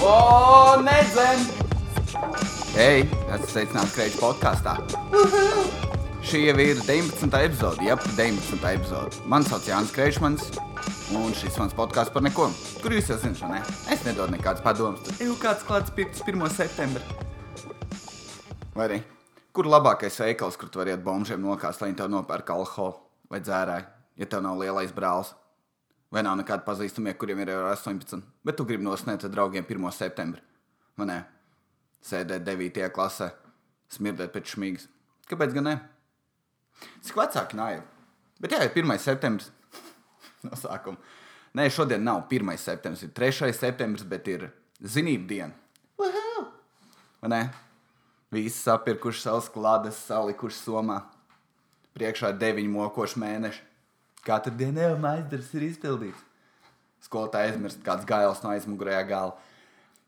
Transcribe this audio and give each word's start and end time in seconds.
O, 0.00 0.80
nedzem! 0.80 1.42
Hei, 2.72 3.02
esmu 3.04 3.48
sveicināts 3.50 3.92
Kreņķa 3.92 4.16
podkāstā. 4.16 4.72
Šī 6.24 6.40
jau 6.46 6.54
ir 6.62 6.78
19. 6.86 7.28
epizode, 7.36 7.84
jā, 7.84 7.98
19. 8.16 8.64
epizode. 8.70 9.20
Mani 9.28 9.44
sauc 9.50 9.66
Jānis 9.68 9.92
Kreņšmans, 9.92 10.46
un 11.20 11.34
šis 11.36 11.58
mans 11.60 11.76
podkāsts 11.76 12.14
par 12.14 12.24
neko. 12.24 12.48
Kur 12.80 12.96
jūs 12.96 13.10
jau 13.12 13.18
zināt, 13.20 13.44
ne? 13.52 13.60
Es 13.92 14.06
nedodu 14.08 14.32
nekādas 14.38 14.64
padomas. 14.64 15.04
Tur 15.04 15.20
jau 15.26 15.36
kāds 15.42 15.66
klāts 15.68 15.92
1. 15.92 16.48
septembrī. 16.56 17.04
Vai 18.72 18.86
arī? 18.86 19.02
Kur 19.52 19.68
labākais 19.68 20.16
veikals, 20.24 20.56
kur 20.56 20.72
tu 20.72 20.80
vari 20.80 20.94
iet 20.94 21.04
bombžiem 21.04 21.44
nokāst, 21.44 21.84
lai 21.84 21.90
viņi 21.90 22.00
tev 22.00 22.08
nopērk 22.14 22.56
alkoholu 22.56 22.96
vai 23.28 23.44
dzērāju, 23.44 23.92
ja 24.16 24.32
tev 24.32 24.48
nav 24.48 24.64
lielais 24.64 24.96
brālis? 24.96 25.34
Vai 26.10 26.24
nav 26.26 26.40
nekādi 26.40 26.66
pazīstamie, 26.66 27.14
kuriem 27.14 27.38
ir 27.44 27.52
jau 27.52 27.60
18, 27.70 28.24
bet 28.46 28.56
tu 28.58 28.66
gribi 28.66 28.82
nosniegt 28.82 29.28
draugiem 29.30 29.62
1. 29.62 29.92
septembrī? 29.94 30.42
Vai 30.98 31.06
ne? 31.06 31.18
Sēdēt 32.02 32.42
9. 32.48 32.88
klasē, 32.96 33.30
smirdēt 33.94 34.32
pēc 34.34 34.56
šmīgas. 34.56 34.88
Kāpēc 35.30 35.54
gan 35.54 35.68
ne? 35.68 35.76
Cik 37.06 37.20
vecāki 37.20 37.58
nāja? 37.60 37.84
Bet 38.42 38.56
jā, 38.56 38.64
ir 38.66 38.74
1. 38.74 38.96
septembris 38.98 39.52
no 40.48 40.58
sākuma. 40.58 40.98
Nē, 41.54 41.68
šodien 41.70 42.02
nav 42.06 42.24
1. 42.30 42.56
septembris, 42.58 43.06
ir 43.06 43.14
3. 43.14 43.52
septembris, 43.54 44.06
bet 44.06 44.26
ir 44.30 44.48
zinību 44.82 45.30
diena. 45.30 45.54
Vai 47.20 47.30
ne? 47.30 47.42
Visi 48.30 48.56
sapirkuši 48.62 49.24
savus 49.24 49.50
klādes, 49.52 49.98
salikuši 50.06 50.56
somā. 50.56 51.00
Priekšā 51.94 52.30
ir 52.32 52.38
deviņi 52.40 52.70
mokoši 52.70 53.20
mēneši. 53.20 53.66
Katru 54.26 54.52
dienu 54.56 54.82
jau 54.82 54.96
maizderis 55.00 55.52
ir 55.56 55.64
izpildīts. 55.70 56.26
Skolotāja 57.00 57.50
aizmirst 57.50 57.80
kāds 57.84 58.04
gails 58.08 58.42
no 58.44 58.52
aizmugurējā 58.52 59.04
gala. 59.08 59.36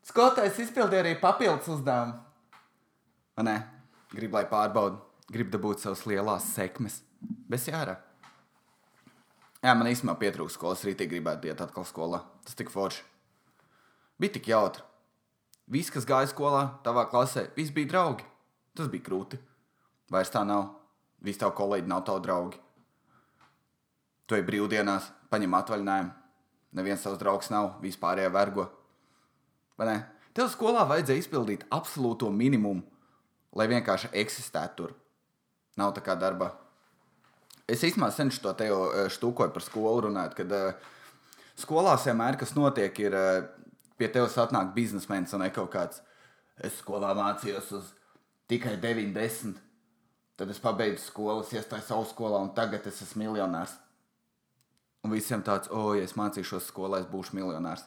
Skolotājs 0.05 0.59
izpildīja 0.65 1.01
arī 1.05 1.13
papildus 1.19 1.71
uzdevumu. 1.73 2.19
Vai 3.37 3.45
ne? 3.47 3.55
Gribu, 4.13 4.37
lai 4.37 4.45
pārbaudu, 4.49 4.99
gribu 5.31 5.55
dabūt 5.55 5.81
savas 5.81 6.03
lielās 6.05 6.51
sekmes. 6.53 6.99
Bez 7.49 7.65
jārā. 7.69 7.95
Jā, 9.63 9.71
man 9.79 9.87
īstenībā 9.87 10.17
pietrūkst 10.19 10.59
skolas 10.59 10.83
rītī, 10.83 11.07
gribētu 11.09 11.47
iet 11.47 11.61
atkal 11.63 11.87
skolā. 11.87 12.19
Tas 12.43 12.57
tik 12.59 12.69
forši. 12.69 13.05
Bija 14.19 14.35
tik 14.35 14.49
jautri. 14.51 14.83
Visi, 15.71 15.93
kas 15.95 16.05
gāja 16.05 16.27
skolā, 16.29 16.65
tavā 16.83 17.07
klasē, 17.09 17.47
visi 17.55 17.71
bija 17.73 17.93
draugi. 17.93 18.27
Tas 18.75 18.91
bija 18.91 19.07
grūti. 19.07 19.39
Vairs 20.11 20.33
tā 20.33 20.43
nav. 20.45 20.67
Visi 21.23 21.39
tavi 21.39 21.55
kolēģi 21.55 21.87
nav 21.89 22.03
tavi 22.09 22.25
draugi. 22.27 22.59
Tu 24.27 24.37
ej 24.37 24.45
brīvdienās, 24.47 25.09
paņem 25.33 25.55
atvaļinājumu. 25.59 26.11
Neviens 26.73 27.03
tavs 27.05 27.19
draugs 27.21 27.51
nav, 27.53 27.75
vispārējā 27.83 28.31
vergo. 28.33 28.67
Vai 29.77 29.89
ne? 29.89 29.97
Tev 30.33 30.49
skolā 30.49 30.87
vajadzēja 30.89 31.21
izpildīt 31.21 31.65
absolūto 31.73 32.31
minimumu, 32.33 32.81
lai 33.53 33.67
vienkārši 33.69 34.09
eksistētu 34.23 34.77
tur. 34.79 34.95
Nav 35.77 35.93
tā 35.93 36.01
kā 36.05 36.15
darbā. 36.17 36.49
Es 37.69 37.83
īstenībā 37.85 38.09
cenšos 38.13 38.41
to 38.43 38.53
te 38.57 38.67
jau 38.67 38.79
eh, 38.89 39.09
štukoju 39.13 39.53
par 39.53 39.63
skolu 39.63 40.07
runāt, 40.07 40.33
kad 40.37 40.49
uh, 40.51 40.73
skolās 41.59 42.07
vienmēr, 42.09 42.37
kas 42.41 42.55
notiek, 42.57 42.97
ir 43.05 43.15
uh, 43.15 43.45
pie 43.97 44.09
tevis 44.11 44.35
atnāk 44.41 44.73
biznesmenis 44.75 45.33
un 45.37 45.45
ne 45.45 45.51
kaut 45.53 45.71
kāds. 45.73 46.01
Es 46.57 46.81
skolā 46.81 47.13
mācījos 47.17 47.69
uz 47.77 47.93
tikai 48.51 48.75
90. 48.81 49.61
Tad 50.37 50.49
es 50.49 50.59
pabeidzu 50.61 51.05
skolu, 51.05 51.45
iestājos 51.45 51.87
savu 51.87 52.05
skolā, 52.09 52.41
un 52.41 52.51
tagad 52.57 52.85
es 52.89 53.01
esmu 53.05 53.27
miljonārs. 53.27 53.77
Un 55.03 55.11
visiem 55.11 55.43
tāds, 55.43 55.67
o, 55.71 55.93
ja 55.97 56.05
es 56.07 56.15
mācīšos 56.15 56.69
skolā, 56.71 57.01
es 57.03 57.09
būšu 57.11 57.35
miljonārs. 57.35 57.83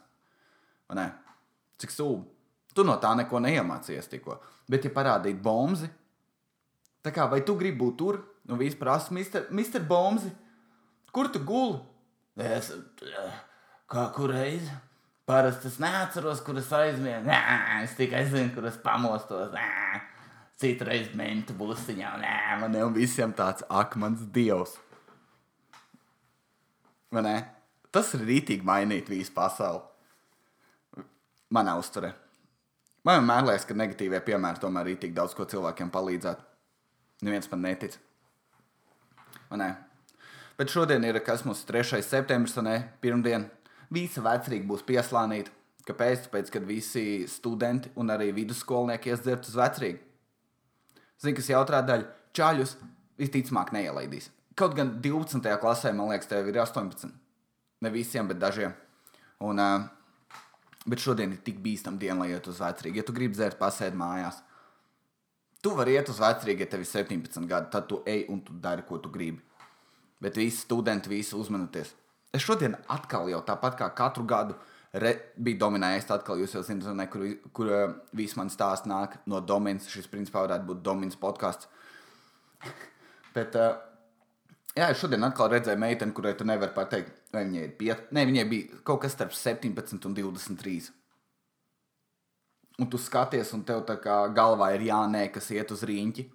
Vai 0.88 0.98
ne? 0.98 1.06
Cik 1.80 1.92
sūdi. 1.94 2.26
Tu 2.76 2.84
no 2.84 2.98
tā 3.00 3.14
neko 3.16 3.40
neiemācījies 3.40 4.10
tikko. 4.12 4.36
Bet, 4.68 4.84
ja 4.84 4.92
parādītu 4.92 5.40
bomzi, 5.44 5.88
tā 7.04 7.12
kā 7.14 7.24
vai 7.30 7.40
tu 7.46 7.56
gribi 7.56 7.80
būt 7.80 7.96
tur, 7.96 8.20
un 8.48 8.60
viss 8.60 8.78
prasa, 8.78 9.14
mister, 9.14 9.46
mister 9.50 9.82
Bomzi, 9.82 10.30
kur 11.14 11.30
tu 11.32 11.40
guli? 11.46 11.80
Es, 12.36 12.68
kā 13.88 14.04
kur 14.14 14.34
reizi? 14.34 14.70
Parasti 15.26 15.66
es 15.72 15.80
neatceros, 15.82 16.42
kur 16.46 16.58
es 16.60 16.68
aizmiegu. 16.70 17.24
Nē, 17.26 17.38
es 17.82 17.96
tikai 17.98 18.22
zinu, 18.30 18.52
kur 18.54 18.68
es 18.68 18.76
pamostos. 18.78 19.50
Nē, 19.56 20.02
citreiz 20.60 21.08
mentu 21.18 21.56
busiņā. 21.58 22.12
Nē, 22.20 22.34
man 22.60 22.76
jau 22.78 22.90
visiem 22.94 23.32
tāds 23.34 23.64
akmens 23.66 24.22
dievs. 24.36 24.76
Tas 27.94 28.12
ir 28.16 28.24
rītīgi 28.26 28.66
mainīt 28.66 29.08
visu 29.08 29.32
pasauli. 29.34 29.82
Manā 31.54 31.76
uzturē. 31.78 32.10
Man 33.06 33.20
vienmēr 33.20 33.44
liekas, 33.46 33.64
ka 33.68 33.76
negatīvie 33.78 34.18
piemēri 34.26 34.60
tomēr 34.62 34.90
ir 34.90 34.98
tik 35.02 35.12
daudz 35.14 35.36
ko 35.38 35.46
cilvēkiem 35.46 35.92
palīdzēt. 35.94 36.40
Neviens 37.22 37.46
man 37.52 37.62
netic. 37.62 37.94
Ne? 39.54 39.68
Bet 40.58 40.72
šodien 40.72 41.04
ir 41.06 41.20
kas 41.24 41.44
mums 41.46 41.62
3. 41.68 42.00
septembris, 42.02 42.56
un 42.58 42.68
pirmdien. 43.00 43.46
Visa 43.94 44.24
vecrīga 44.24 44.66
būs 44.66 44.82
pieslānīta. 44.88 45.52
Kāpēc? 45.86 46.26
Tāpēc, 46.26 46.50
kad 46.50 46.66
visi 46.66 47.28
studenti 47.30 47.92
un 47.94 48.10
arī 48.10 48.32
vidusskolnieki 48.34 49.12
iesdzert 49.12 49.46
uz 49.46 49.54
vecrīgu. 49.54 50.00
Zini, 51.22 51.36
kas 51.38 51.50
jautrā 51.52 51.84
daļa? 51.86 52.08
Čāļus 52.34 52.74
visticamāk 53.20 53.70
neielaidīs. 53.76 54.32
Kaut 54.56 54.72
gan 54.76 54.94
12. 55.04 55.44
klasē, 55.60 55.92
man 55.92 56.08
liekas, 56.08 56.30
tev 56.30 56.46
ir 56.48 56.56
18. 56.62 57.10
Ne 57.84 57.92
visiem, 57.92 58.28
bet 58.28 58.38
dažiem. 58.40 58.72
Un, 59.44 59.60
uh, 59.60 59.82
bet 60.88 61.02
šodien 61.02 61.34
ir 61.34 61.42
tik 61.44 61.58
bīstama 61.60 62.00
diena, 62.00 62.22
lai 62.22 62.30
iet 62.32 62.46
uz 62.48 62.62
vecrīgu. 62.62 62.96
Ja 62.96 63.04
tu 63.04 63.12
gribi 63.16 63.36
dzert, 63.36 63.58
pasēdi 63.60 63.98
mājās. 64.00 64.38
Tu 65.60 65.72
vari 65.76 65.96
iet 65.98 66.08
uz 66.08 66.22
vecrīgu, 66.22 66.64
ja 66.64 66.70
tev 66.72 66.84
ir 66.84 66.88
17 66.88 67.48
gadi. 67.50 67.68
Tad 67.74 67.88
tu 67.90 68.00
ej 68.08 68.24
un 68.32 68.40
tu 68.46 68.56
dari, 68.62 68.86
ko 68.86 68.96
tu 69.02 69.10
gribi. 69.12 69.42
Bet 70.22 70.38
visi 70.40 70.62
studenti, 70.62 71.12
visi 71.12 71.36
uzmanieties. 71.36 71.92
Es 72.32 72.44
šodien 72.44 72.78
atkal 72.92 73.28
jau 73.28 73.42
tāpat 73.44 73.76
kā 73.76 73.90
katru 73.96 74.24
gadu 74.28 74.56
re, 74.96 75.12
biju 75.36 75.60
dominējis. 75.60 76.08
Atkal 76.16 76.40
jūs 76.40 76.56
jau 76.56 76.62
zināt, 76.64 76.88
ne, 76.96 77.06
kur, 77.12 77.26
kur 77.52 77.72
viss 78.16 78.38
man 78.40 78.48
stāsts 78.52 78.88
nāk 78.88 79.18
no 79.28 79.42
Dominas. 79.44 79.90
Šis 79.92 80.08
principā 80.08 80.46
varētu 80.46 80.70
būt 80.70 80.80
Dominas 80.86 81.20
podkāsts. 81.20 81.68
Bet 83.36 83.58
uh, 83.60 83.76
jā, 84.76 84.90
šodien 84.96 85.24
atkal 85.26 85.50
redzēju 85.52 85.80
meiteni, 85.80 86.14
kurai 86.16 86.34
tu 86.38 86.46
nevari 86.48 86.74
pateikt, 86.76 87.16
vai 87.34 87.46
viņai 87.46 87.64
ir 87.64 87.74
pieci. 87.80 88.06
Nē, 88.16 88.26
viņai 88.28 88.46
bija 88.50 88.80
kaut 88.86 89.02
kas 89.04 89.16
starp 89.16 89.34
17 89.36 90.08
un 90.08 90.16
23. 90.16 90.90
Un 92.76 92.88
tu 92.92 93.00
skaties, 93.00 93.54
un 93.56 93.62
tev 93.64 93.86
tā 93.88 93.96
kā 94.04 94.18
galvā 94.36 94.74
ir 94.76 94.84
jānē, 94.90 95.26
kas 95.32 95.48
iet 95.54 95.72
uz 95.72 95.84
rīņķi. 95.88 96.26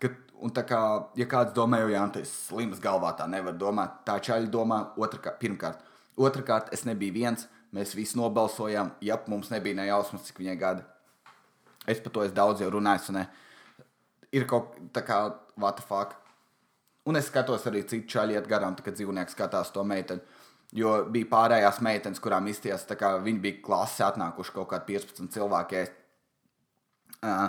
Kad, 0.00 0.18
un 0.38 0.54
tā 0.54 0.62
kā, 0.68 0.80
ja 1.18 1.26
kāds 1.30 1.54
domā, 1.56 1.82
jau 1.82 1.90
jā, 1.90 2.04
tas 2.14 2.22
ir 2.22 2.30
slims 2.30 2.82
galvā, 2.82 3.10
tā 3.18 3.26
nevar 3.30 3.58
domāt. 3.58 3.98
Tā 4.06 4.20
čaļa 4.22 4.50
domā, 4.52 4.80
otrkārt, 5.00 5.40
pirmkārt. 5.42 5.82
Otrakārt, 6.20 6.70
es 6.76 6.86
nebiju 6.86 7.16
viens, 7.18 7.48
mēs 7.74 7.96
visi 7.98 8.18
nobalsojām, 8.20 8.94
ja 9.02 9.18
mums 9.30 9.50
nebija 9.50 9.78
ne 9.78 9.90
jausmas, 9.90 10.28
cik 10.28 10.38
viņai 10.42 10.56
gada. 10.60 10.86
Es 11.88 12.00
par 12.02 12.14
to 12.14 12.22
esmu 12.22 12.36
daudz 12.36 12.62
jau 12.62 12.70
runājis, 12.70 13.10
un 13.10 13.18
ne, 13.18 13.26
ir 14.36 14.46
kaut 14.46 14.76
kā, 14.94 15.22
what 15.58 15.80
the 15.80 15.86
fuck. 15.86 16.14
Un 17.08 17.16
es 17.16 17.30
skatos 17.30 17.64
arī 17.68 17.82
citu 17.88 18.08
čaļu 18.12 18.36
iet 18.36 18.48
garām, 18.50 18.76
kad 18.76 18.96
dzīvnieks 18.96 19.36
skatās 19.36 19.72
to 19.72 19.84
meiteni. 19.88 20.20
Jo 20.76 21.00
bija 21.10 21.26
pārējās 21.32 21.80
meitenes, 21.82 22.20
kurām 22.22 22.46
izties, 22.50 22.84
tā 22.86 22.94
kā 22.98 23.16
viņi 23.24 23.40
bija 23.42 23.62
klasē 23.64 24.04
atnākuši 24.06 24.54
kaut 24.54 24.68
kādi 24.70 24.94
15 24.94 25.32
cilvēki. 25.34 25.80
Uh, 27.26 27.48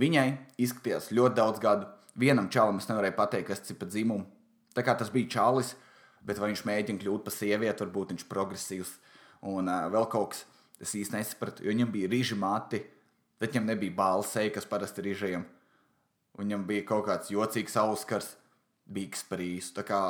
viņai 0.00 0.26
izskatījās 0.58 1.12
ļoti 1.14 1.38
daudz 1.38 1.62
gadu. 1.62 1.86
Vienam 2.18 2.48
čalam 2.50 2.80
es 2.80 2.88
nevarēju 2.90 3.16
pateikt, 3.16 3.52
kas 3.52 3.70
ir 3.70 3.78
pa 3.78 3.86
dzimumu. 3.86 4.26
Tā 4.74 4.82
kā 4.86 4.96
tas 4.98 5.12
bija 5.14 5.30
čalis, 5.36 5.76
bet 6.26 6.40
vai 6.42 6.50
viņš 6.50 6.64
mēģina 6.66 7.04
kļūt 7.04 7.24
par 7.26 7.36
sievieti, 7.36 7.84
varbūt 7.84 8.12
viņš 8.14 8.26
ir 8.26 8.32
progresīvs 8.32 8.96
un 9.52 9.70
uh, 9.70 9.86
vēl 9.92 10.10
kaut 10.10 10.34
kas. 10.34 10.44
Es 10.80 10.94
īsti 10.96 11.12
nesapratu, 11.12 11.62
jo 11.62 11.74
viņam 11.74 11.90
bija 11.92 12.08
rīži 12.08 12.36
mati, 12.40 12.78
bet 13.36 13.52
viņam 13.52 13.66
nebija 13.68 13.92
balsēji, 13.98 14.54
kas 14.54 14.66
parasti 14.68 15.02
ir 15.02 15.10
rīžiem. 15.10 15.42
Viņam 16.40 16.62
bija 16.64 16.86
kaut 16.88 17.04
kāds 17.04 17.28
jocīgs 17.28 17.76
auskars, 17.76 18.30
bīgs 18.92 19.22
par 19.28 19.42
īsu. 19.44 19.72
Tā 19.76 19.84
kā, 19.86 20.00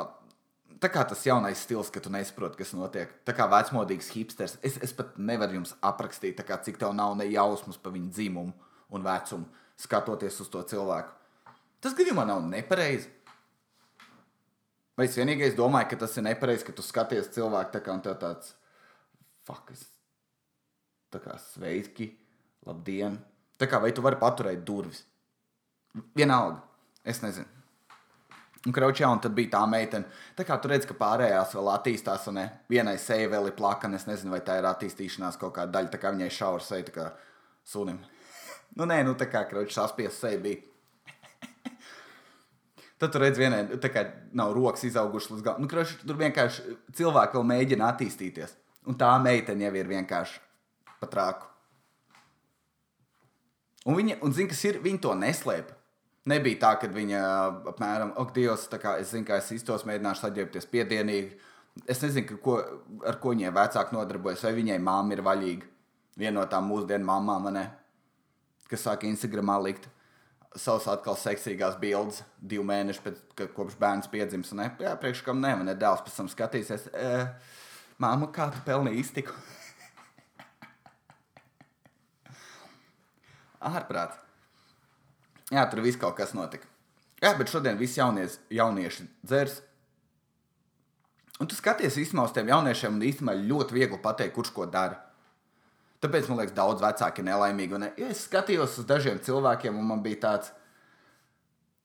tā 0.81 0.89
kā 0.91 1.05
tas 1.07 1.23
jaunais 1.25 1.61
stils, 1.61 1.91
ka 1.93 2.01
tu 2.03 2.11
nesaproti, 2.13 2.59
kas 2.61 2.73
notiek. 2.77 3.13
Tā 3.27 3.35
kā 3.37 3.47
vecmodīgs 3.51 4.11
hipsters. 4.15 4.57
Es, 4.65 4.77
es 4.83 4.93
pat 4.97 5.17
nevaru 5.21 5.59
jums 5.59 5.75
aprakstīt, 5.85 6.41
kā, 6.47 6.59
cik 6.65 6.81
tev 6.81 6.95
nav 6.97 7.15
ne 7.19 7.29
jausmas 7.31 7.79
par 7.81 7.95
viņu 7.95 8.11
dzimumu 8.11 8.53
un 8.91 9.05
vecumu, 9.05 9.47
skatoties 9.79 10.41
uz 10.43 10.51
to 10.51 10.63
cilvēku. 10.73 11.13
Tas 11.81 11.95
gadījumā 11.97 12.25
nav 12.29 12.43
nepareizi. 12.45 13.09
Vai 14.97 15.07
es 15.07 15.15
vienīgais 15.17 15.55
domāju, 15.57 15.93
ka 15.93 16.01
tas 16.03 16.17
ir 16.19 16.27
nepareizi, 16.27 16.65
ka 16.67 16.75
tu 16.75 16.83
skaties 16.85 17.31
cilvēku 17.33 17.73
tā 17.73 17.81
kā 17.81 17.95
un 17.95 18.03
tev 18.05 18.19
tāds 18.21 18.51
fuck, 19.47 19.71
es 19.73 19.87
tā 21.11 21.21
kā 21.23 21.37
sveiki, 21.41 22.11
labdien. 22.67 23.17
Tā 23.57 23.69
kā 23.69 23.79
vai 23.81 23.93
tu 23.95 24.03
vari 24.05 24.19
paturēt 24.21 24.61
durvis? 24.67 25.03
Vienalga, 26.17 26.61
es 27.05 27.23
nezinu. 27.23 27.47
Un 28.61 28.73
kraučā, 28.75 29.07
un 29.09 29.17
tad 29.17 29.33
bija 29.33 29.55
tā 29.55 29.61
meitene. 29.65 30.05
Tā 30.37 30.45
kā 30.45 30.53
tur 30.61 30.69
redz, 30.75 30.85
ka 30.85 30.93
pārējās 30.97 31.55
vēl 31.57 31.69
attīstās, 31.73 32.27
un 32.29 32.37
ne, 32.37 32.43
vienai 32.69 32.93
seja 33.01 33.29
vēl 33.31 33.49
ir 33.49 33.55
plakana. 33.57 33.97
Es 33.97 34.05
nezinu, 34.05 34.35
vai 34.35 34.41
tā 34.45 34.59
ir 34.59 34.67
attīstīšanās 34.69 35.39
kaut 35.41 35.55
kāda 35.55 35.79
daļa, 35.79 35.89
tā 35.95 36.01
kā 36.01 36.11
viņai 36.13 36.27
šaura 36.35 36.65
seja, 36.65 36.85
tā 36.85 36.93
kā 36.93 37.07
sunim. 37.65 37.97
nu, 38.77 38.85
nē, 38.85 38.99
nu 39.07 39.15
tā 39.17 39.25
kā 39.31 39.47
kraučā 39.49 39.79
saspies 39.79 40.19
seja 40.21 40.37
bija. 40.43 40.61
Tad 43.01 43.09
tur 43.09 43.25
redz, 43.25 43.41
vienai 43.41 43.63
tā 43.81 43.89
kā 43.89 44.05
nav 44.37 44.53
rokas 44.53 44.85
izaugušas 44.91 45.33
līdz 45.33 45.47
galam. 45.49 45.65
Nu, 45.65 45.71
kraučā, 45.71 45.97
tur 46.05 46.21
vienkārši 46.21 46.77
cilvēki 47.01 47.39
vēl 47.39 47.49
mēģina 47.55 47.89
attīstīties. 47.95 48.53
Un 48.89 48.97
tā 48.97 49.09
meitene 49.25 49.65
jau 49.65 49.73
ir 49.77 49.89
vienkārši 49.89 50.37
patrāku. 51.01 51.49
Un 53.89 53.97
viņa, 53.97 54.21
un 54.21 54.37
zina, 54.37 54.53
kas 54.53 54.61
ir, 54.69 54.77
viņa 54.85 55.01
to 55.01 55.17
neslēpa. 55.17 55.80
Nebija 56.29 56.59
tā, 56.61 56.71
ka 56.81 56.89
viņa 56.93 57.21
apmēram, 57.71 58.11
ak, 58.21 58.33
Dievs, 58.35 58.67
kā 58.81 58.97
es 59.01 59.13
zinu, 59.15 59.25
ka 59.25 59.39
es 59.41 59.47
iztos 59.55 59.87
mēģināšu 59.89 60.27
saģērbties 60.27 60.67
piedienīgi. 60.69 61.31
Es 61.89 62.03
nezinu, 62.03 62.37
ko, 62.43 62.59
ar 63.07 63.17
ko 63.23 63.31
viņai 63.33 63.53
vecāki 63.55 63.95
nodarbojas, 63.95 64.43
vai 64.45 64.51
viņai 64.59 64.77
māma 64.83 65.15
ir 65.15 65.23
vaļīga. 65.25 65.71
Viena 66.21 66.35
no 66.37 66.45
tām 66.51 66.67
mūsdienu 66.69 67.07
mamām, 67.07 67.49
kas 68.69 68.85
sāk 68.85 69.07
Instagramā 69.07 69.57
likt 69.63 69.89
savas 70.55 70.87
atkal 70.91 71.15
seksīgās 71.19 71.77
bildes 71.79 72.23
divu 72.37 72.63
mēnešu 72.67 73.01
pēc, 73.05 73.19
ka, 73.39 73.47
kopš 73.55 73.75
bērns 73.79 74.11
piedzimis. 74.11 74.51
Ne, 74.57 74.67
jā, 74.83 74.91
priekš 74.99 75.23
kam 75.25 75.41
ne, 75.43 75.55
man 75.57 75.71
ir 75.71 75.79
dēls 75.79 76.03
pēc 76.05 76.15
tam 76.19 76.27
skatīsies. 76.31 76.83
E, 76.91 77.27
Māma, 78.01 78.25
kā 78.33 78.45
tu 78.51 78.59
pelnīji 78.67 79.01
iztiku? 79.05 79.33
Ārprāt. 83.71 84.20
Jā, 85.51 85.65
tur 85.67 85.83
viss 85.83 85.99
kaut 85.99 86.15
kas 86.15 86.31
notika. 86.37 86.67
Jā, 87.21 87.35
bet 87.37 87.51
šodien 87.51 87.77
visi 87.77 87.99
jaunies, 87.99 88.39
jaunieši 88.49 89.05
dzers. 89.21 89.59
Un 91.41 91.49
tu 91.49 91.57
skaties 91.57 91.97
īstenībā 91.97 92.25
uz 92.25 92.33
tiem 92.33 92.49
jauniešiem, 92.49 92.95
un 92.95 93.05
īstenībā 93.05 93.35
ļoti 93.37 93.75
viegli 93.75 93.99
pateikt, 94.01 94.33
kurš 94.35 94.53
ko 94.55 94.65
dara. 94.69 94.97
Tāpēc 96.01 96.29
man 96.29 96.39
liekas, 96.39 96.55
daudz 96.57 96.81
vecāki 96.81 97.21
ir 97.21 97.27
nelaimīgi. 97.27 97.77
Un, 97.77 97.85
ja 97.99 98.09
es 98.09 98.23
skatījos 98.25 98.79
uz 98.81 98.87
dažiem 98.89 99.19
cilvēkiem, 99.21 99.77
un 99.77 99.85
man 99.91 100.01
bija 100.01 100.21
tāds, 100.25 100.49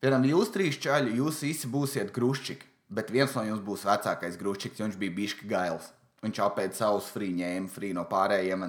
piemēram, 0.00 0.24
jūs 0.30 0.52
trīs 0.54 0.80
čaļi, 0.80 1.18
jūs 1.20 1.42
visi 1.44 1.68
būsiet 1.72 2.14
grūšķīgi, 2.16 2.72
bet 2.96 3.12
viens 3.12 3.36
no 3.36 3.44
jums 3.44 3.64
būs 3.64 3.84
vecākais 3.88 4.40
grūšķīgs, 4.40 4.80
jo 4.80 4.88
viņš 4.88 5.00
bija 5.02 5.16
bišķi 5.20 5.50
gails. 5.52 5.92
Viņš 6.24 6.42
apēda 6.46 6.76
savus 6.78 7.10
frī, 7.12 7.28
ņēma 7.36 7.72
frī 7.72 7.92
no 7.96 8.06
pārējiem. 8.08 8.64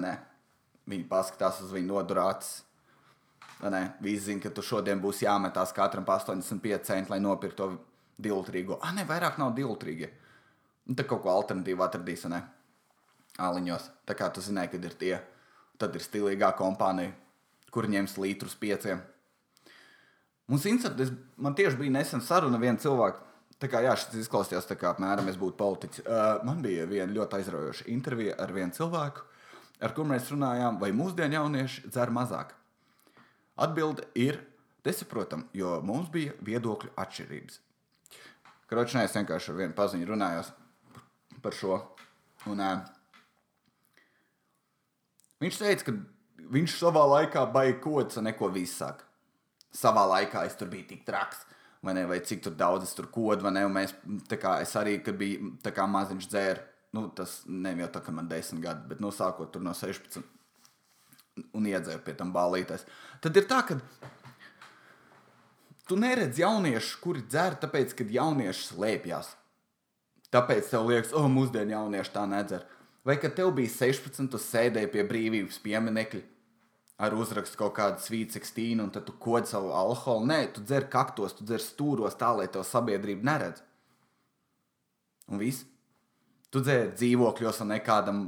Viņi 0.88 1.08
paskatās 1.08 1.62
uz 1.64 1.72
viņu 1.72 1.94
nodurāts. 1.94 2.58
Visi 4.00 4.24
zina, 4.28 4.42
ka 4.42 4.52
tu 4.54 4.62
šodien 4.62 5.00
būs 5.02 5.24
jāmetās 5.24 5.72
katram 5.74 6.06
85 6.06 6.84
centi, 6.86 7.10
lai 7.10 7.18
nopirktu 7.22 7.56
to 7.58 7.70
diltrīgo. 8.22 8.78
Ah, 8.82 8.92
ne, 8.94 9.06
vairāk 9.06 9.38
nav 9.38 9.54
diltrīgi. 9.56 10.10
Nu, 10.88 10.94
tā 10.98 11.04
kaut 11.06 11.24
ko 11.24 11.32
alternatīvu 11.34 11.82
atradīs, 11.84 12.24
ne? 12.30 12.42
Aliņos. 13.38 13.90
Tā 14.06 14.16
kā 14.18 14.30
tu 14.34 14.42
zināji, 14.42 14.72
kad 14.74 14.86
ir 14.86 14.94
tie, 14.98 15.14
tad 15.78 15.94
ir 15.94 16.02
stilīgā 16.02 16.52
kompānija, 16.58 17.12
kur 17.74 17.86
ņems 17.90 18.16
litrus 18.22 18.56
pieciem. 18.58 19.02
Mums 20.48 20.64
incidents, 20.70 21.12
man 21.36 21.54
tieši 21.58 21.76
bija 21.76 21.98
nesen 21.98 22.22
saruna 22.24 22.56
ar 22.56 22.62
vienu 22.62 22.80
cilvēku. 22.82 23.24
Tā 23.58 23.68
kā 23.70 23.82
jā, 23.82 23.96
šis 23.98 24.22
izklausījās 24.22 24.68
tā 24.68 24.78
kā 24.78 24.92
apmēram 24.94 25.26
es 25.28 25.36
būtu 25.38 25.58
politiķis. 25.58 26.04
Uh, 26.06 26.38
man 26.46 26.62
bija 26.62 26.86
viena 26.86 27.10
ļoti 27.10 27.40
aizraujoša 27.40 27.88
intervija 27.90 28.36
ar 28.38 28.54
vienu 28.54 28.70
cilvēku, 28.74 29.24
ar 29.82 29.94
kuru 29.96 30.12
mēs 30.12 30.30
runājām, 30.30 30.78
vai 30.78 30.92
mūsdienu 30.94 31.40
jaunieši 31.40 31.90
dzer 31.90 32.14
mazāk. 32.14 32.54
Atbilde 33.58 34.06
ir 34.14 34.38
nesaprotama, 34.86 35.48
jo 35.56 35.78
mums 35.84 36.10
bija 36.12 36.36
viedokļu 36.46 36.92
atšķirības. 36.96 37.58
Kročnē 38.68 39.04
es 39.06 39.16
vienkārši 39.16 39.50
ar 39.52 39.58
vienu 39.58 39.76
paziņu 39.76 40.08
runājos 40.10 40.52
par 41.42 41.56
šo. 41.56 41.80
Un, 42.48 42.62
uh, 42.62 42.84
viņš 45.42 45.60
teica, 45.60 45.88
ka 45.88 45.96
viņš 46.54 46.78
savā 46.78 47.04
laikā 47.16 47.44
baigta 47.52 47.82
kods 47.84 48.20
un 48.20 48.28
neko 48.28 48.50
visāk. 48.54 49.02
Savā 49.74 50.04
laikā 50.14 50.44
es 50.48 50.56
tur 50.58 50.70
biju 50.72 50.90
tik 50.92 51.06
traks. 51.08 51.44
Vai, 51.82 51.94
ne, 51.94 52.06
vai 52.10 52.18
cik 52.26 52.48
daudz 52.58 52.88
es 52.88 52.96
tur 52.98 53.06
kodu, 53.14 53.44
vai 53.46 53.52
ne? 53.54 53.62
Mēs, 53.70 53.92
kā, 54.34 54.56
es 54.64 54.72
arī, 54.78 54.96
kad 55.04 55.14
biju 55.18 55.52
maziņš 55.62 56.26
dzēru, 56.26 56.64
nu, 56.98 57.04
tas 57.14 57.42
ne 57.46 57.76
jau 57.78 57.90
tā, 57.94 58.02
ka 58.02 58.14
man 58.14 58.26
10 58.30 58.62
gadi, 58.64 58.88
bet 58.90 59.02
nu, 59.04 59.12
sākot 59.14 59.60
no 59.62 59.74
16 59.76 60.24
un 61.56 61.68
iedzēru 61.68 62.02
pie 62.04 62.14
tam 62.18 62.32
ballītēs. 62.34 62.86
Tad 63.24 63.36
ir 63.38 63.46
tā, 63.50 63.62
ka 63.68 63.78
tu 65.88 65.98
neredzi 65.98 66.44
jauniešus, 66.44 66.96
kuri 67.02 67.24
dzer, 67.26 67.58
tāpēc, 67.62 67.94
ka 67.98 68.08
jaunieši 68.18 68.66
slēpjas. 68.72 69.34
Tāpēc 70.34 70.72
tev 70.72 70.90
liekas, 70.90 71.14
oh, 71.16 71.28
mūsdienu 71.32 71.76
jaunieši 71.76 72.12
tā 72.14 72.26
nedzer. 72.28 72.66
Vai 73.08 73.16
kad 73.20 73.32
tev 73.38 73.54
bija 73.56 73.72
16, 73.72 74.28
tu 74.28 74.40
sēdēji 74.42 74.90
pie 74.92 75.06
brīvības 75.08 75.60
pieminiekļa 75.64 76.24
ar 76.98 77.14
uzrakstu 77.14 77.60
kaut 77.60 77.76
kādu 77.76 78.02
svītsekstīnu, 78.02 78.84
un 78.84 78.92
tad 78.92 79.06
tu 79.06 79.14
kod 79.22 79.46
savu 79.48 79.70
alkoholu. 79.76 80.26
Nē, 80.28 80.40
tu 80.52 80.64
dzer 80.66 80.88
kaktos, 80.90 81.36
tu 81.38 81.46
dzer 81.46 81.62
stūros 81.62 82.18
tā, 82.18 82.32
lai 82.36 82.48
tev 82.52 82.66
sabiedrība 82.66 83.30
neredz. 83.30 83.62
Un 85.30 85.40
viss. 85.40 85.64
Tu 86.50 86.60
dzer 86.64 86.90
dzīvokļos 86.96 87.62
un 87.62 87.72
nekādam 87.74 88.20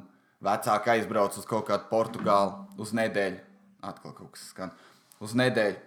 vecāki 0.45 0.95
aizbrauc 0.95 1.37
uz 1.39 1.47
kaut 1.49 1.69
kādu 1.69 1.89
Portugālu 1.91 2.81
uz 2.81 2.95
nedēļu. 2.97 3.41
Atkal 3.87 4.15
kaut 4.17 4.35
kas 4.35 4.51
skan. 4.53 4.75
Uz 5.21 5.37
nedēļu. 5.37 5.79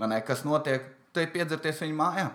Man 0.00 0.12
nekas 0.14 0.44
notiek, 0.46 0.84
te 1.12 1.26
piedzerties 1.28 1.82
viņa 1.84 1.98
mājā. 1.98 2.28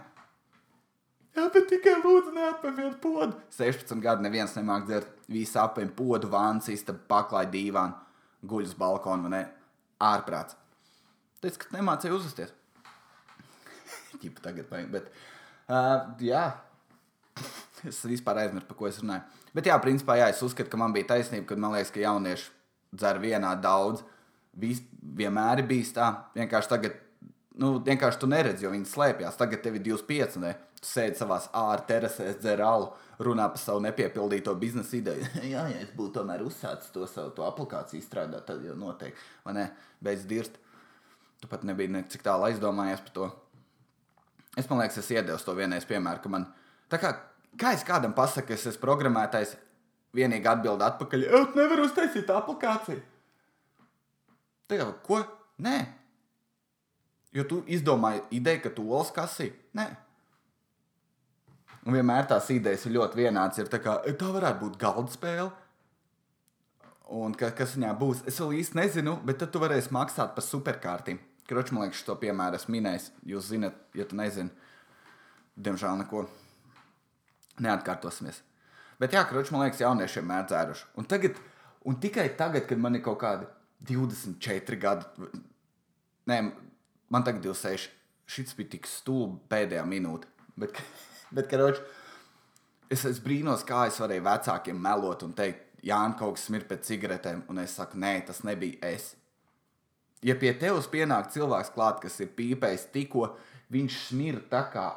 Jā, 1.37 1.45
bet 1.53 1.67
tikai 1.69 1.93
lūdzu, 2.01 2.33
neatpakaļ 2.33 2.93
podu. 3.01 3.37
16 3.53 4.01
gadu 4.01 4.25
neviens 4.25 4.55
nemāk 4.57 4.87
dzert. 4.87 5.09
Visi 5.29 5.57
apēm 5.61 5.91
podu, 5.93 6.29
vāns, 6.33 6.69
istaba, 6.73 7.03
paklāja 7.11 7.49
dīvānu, 7.53 7.93
guļ 8.49 8.69
uz 8.69 8.73
balkonu, 8.79 9.27
vai 9.27 9.33
ne? 9.35 9.41
Ārprāts. 10.01 10.57
Teic, 11.43 11.59
ka 11.61 11.75
nemācīja 11.75 12.15
uzvesties. 12.15 12.53
Ķipa 14.21 14.47
tagad, 14.47 14.73
bet, 14.93 15.11
uh, 15.69 16.07
jā. 16.25 16.47
Es 17.85 17.99
vispār 18.07 18.43
aizmirsu, 18.43 18.67
par 18.69 18.77
ko 18.79 18.87
es 18.89 18.99
runāju. 19.01 19.41
Bet, 19.53 19.69
jā, 19.69 19.77
principā, 19.83 20.17
jā, 20.19 20.29
es 20.33 20.43
uzskatu, 20.45 20.71
ka 20.71 20.79
man 20.81 20.93
bija 20.95 21.11
taisnība, 21.13 21.47
kad 21.51 21.61
man 21.61 21.75
liekas, 21.75 21.91
ka 21.93 22.01
jaunieši 22.01 22.49
dzer 22.97 23.19
vienā 23.21 23.53
daudz. 23.61 24.03
Vis, 24.57 24.81
vienmēr 25.17 25.61
ir 25.61 25.69
bijis 25.69 25.91
tā. 25.93 26.07
Vienkārši 26.37 26.71
tagad, 26.71 26.95
nu, 27.61 27.75
vienkārši 27.85 28.21
tu 28.21 28.29
neredzi, 28.31 28.65
jo 28.65 28.71
viņi 28.73 28.89
slēpjas. 28.89 29.37
Tagad 29.37 29.61
tev 29.65 29.77
ir 29.77 29.85
25, 29.85 30.39
ne? 30.41 30.55
Tu 30.77 30.89
sēdi 30.89 31.17
savā 31.17 31.39
ārā 31.57 31.85
terasēs, 31.89 32.37
dzer 32.41 32.61
alu, 32.65 32.91
runā 33.21 33.47
par 33.49 33.61
savu 33.61 33.81
nepiepildīto 33.85 34.53
biznesa 34.61 34.97
ideju. 34.97 35.25
jā, 35.53 35.65
ja 35.71 35.81
es 35.81 35.89
būtu 35.97 36.19
tomēr 36.19 36.45
uzsācis 36.45 36.93
to 36.93 37.05
savu 37.09 37.33
to 37.37 37.45
aplikāciju 37.45 38.05
strādāt, 38.05 38.45
tad 38.49 38.65
jau 38.65 38.77
noteikti, 38.77 39.25
vai 39.45 39.57
ne? 39.57 39.67
Beidz 40.05 40.25
dirst. 40.29 40.57
Tu 41.41 41.49
pat 41.49 41.65
nebija 41.65 41.93
necik 41.93 42.23
tālu 42.25 42.47
aizdomājies 42.47 43.01
par 43.05 43.13
to. 43.13 43.31
Es 44.57 44.69
man 44.69 44.81
liekas, 44.81 44.97
es 45.03 45.11
iedevu 45.13 45.37
to 45.45 45.53
vienreiz 45.57 45.85
piemēru, 45.85 46.21
ka 46.23 46.31
man 46.33 46.47
tā 46.89 46.97
kā 47.01 47.13
Kā 47.57 47.73
es 47.73 47.85
kādam 47.87 48.13
pasaku, 48.17 48.53
es 48.53 48.65
esmu 48.69 48.83
programmētājs, 48.83 49.55
vienīgi 50.17 50.49
atbild 50.49 50.83
atpakaļ, 50.85 51.23
es 51.25 51.55
nevaru 51.57 51.85
uztaisīt 51.87 52.29
aplikāciju. 52.33 52.99
Tev, 54.67 54.91
ko? 55.05 55.21
Nē. 55.63 55.77
Jo 57.35 57.45
tu 57.47 57.61
izdomāji 57.71 58.23
ideju, 58.39 58.63
ka 58.65 58.73
tu 58.75 58.85
olas 58.91 59.13
kasī. 59.15 59.51
Nē. 59.77 59.87
Un 61.87 61.95
vienmēr 61.95 62.27
tās 62.27 62.49
idejas 62.51 62.83
ir 62.85 62.97
ļoti 62.97 63.21
vienādas. 63.21 63.61
Ir 63.61 63.71
tā, 63.71 63.79
kā, 63.83 63.95
tā 64.19 64.31
varētu 64.33 64.59
būt 64.65 64.79
galda 64.81 65.13
spēle. 65.13 65.51
Un 67.15 67.35
ka, 67.39 67.53
kas 67.55 67.77
viņā 67.77 67.93
būs, 67.95 68.25
es 68.27 68.41
vēl 68.43 68.57
īsti 68.59 68.75
nezinu, 68.75 69.13
bet 69.23 69.39
tad 69.39 69.53
tu 69.53 69.61
varēsi 69.63 69.93
maksāt 69.95 70.33
par 70.35 70.43
superkārtīm. 70.43 71.21
Kroķis, 71.47 71.71
man 71.71 71.85
liekas, 71.85 72.03
to 72.03 72.17
piemēru 72.19 72.59
esmu 72.59 72.75
minējis. 72.75 73.05
Jūs 73.31 73.47
zinat, 73.53 73.77
ja 73.95 74.03
tu 74.03 74.19
nezini, 74.19 74.51
diemžēl 75.55 76.01
neko 76.01 76.25
neatkārtosimies. 77.63 78.41
Bet 79.01 79.13
jā, 79.13 79.21
kroči, 79.29 79.53
man 79.53 79.65
liekas, 79.65 79.83
jauniešiem 79.83 80.25
mēdz 80.25 80.51
dzēruši. 80.51 80.87
Un, 80.97 81.07
tagad, 81.09 81.37
un 81.85 81.99
tikai 82.01 82.27
tagad, 82.39 82.65
kad 82.69 82.81
man 82.81 82.97
ir 82.97 83.03
kaut 83.05 83.19
kādi 83.21 83.45
24 83.91 84.79
gadi, 84.81 85.29
nē, 86.29 86.39
man 87.13 87.27
tagad 87.27 87.45
26, 87.45 87.91
šis 88.27 88.57
bija 88.57 88.73
tik 88.73 88.89
stulbi 88.89 89.39
pēdējā 89.51 89.85
minūte. 89.87 90.29
Bet, 90.57 90.81
bet 91.37 91.49
kroči, 91.51 91.83
es, 92.89 93.05
es 93.05 93.21
brīnos, 93.23 93.65
kā 93.67 93.85
es 93.91 94.01
varēju 94.01 94.25
vecākiem 94.25 94.81
melot 94.81 95.25
un 95.27 95.37
teikt, 95.37 95.63
Jānis 95.87 96.17
kaut 96.19 96.35
kas 96.35 96.47
smird 96.49 96.65
pēc 96.67 96.87
cigaretēm, 96.89 97.43
un 97.53 97.61
es 97.61 97.75
saku, 97.77 97.99
nē, 98.01 98.15
tas 98.27 98.41
nebija 98.43 98.81
es. 98.89 99.11
Ja 100.25 100.33
pie 100.35 100.49
tevis 100.57 100.89
pienāk 100.89 101.29
cilvēks 101.31 101.69
klāt, 101.75 102.01
kas 102.01 102.17
ir 102.23 102.31
pīpējis 102.35 102.87
tikko, 102.95 103.29
viņš 103.71 103.99
smird 104.07 104.47
tā 104.49 104.63
kā, 104.73 104.87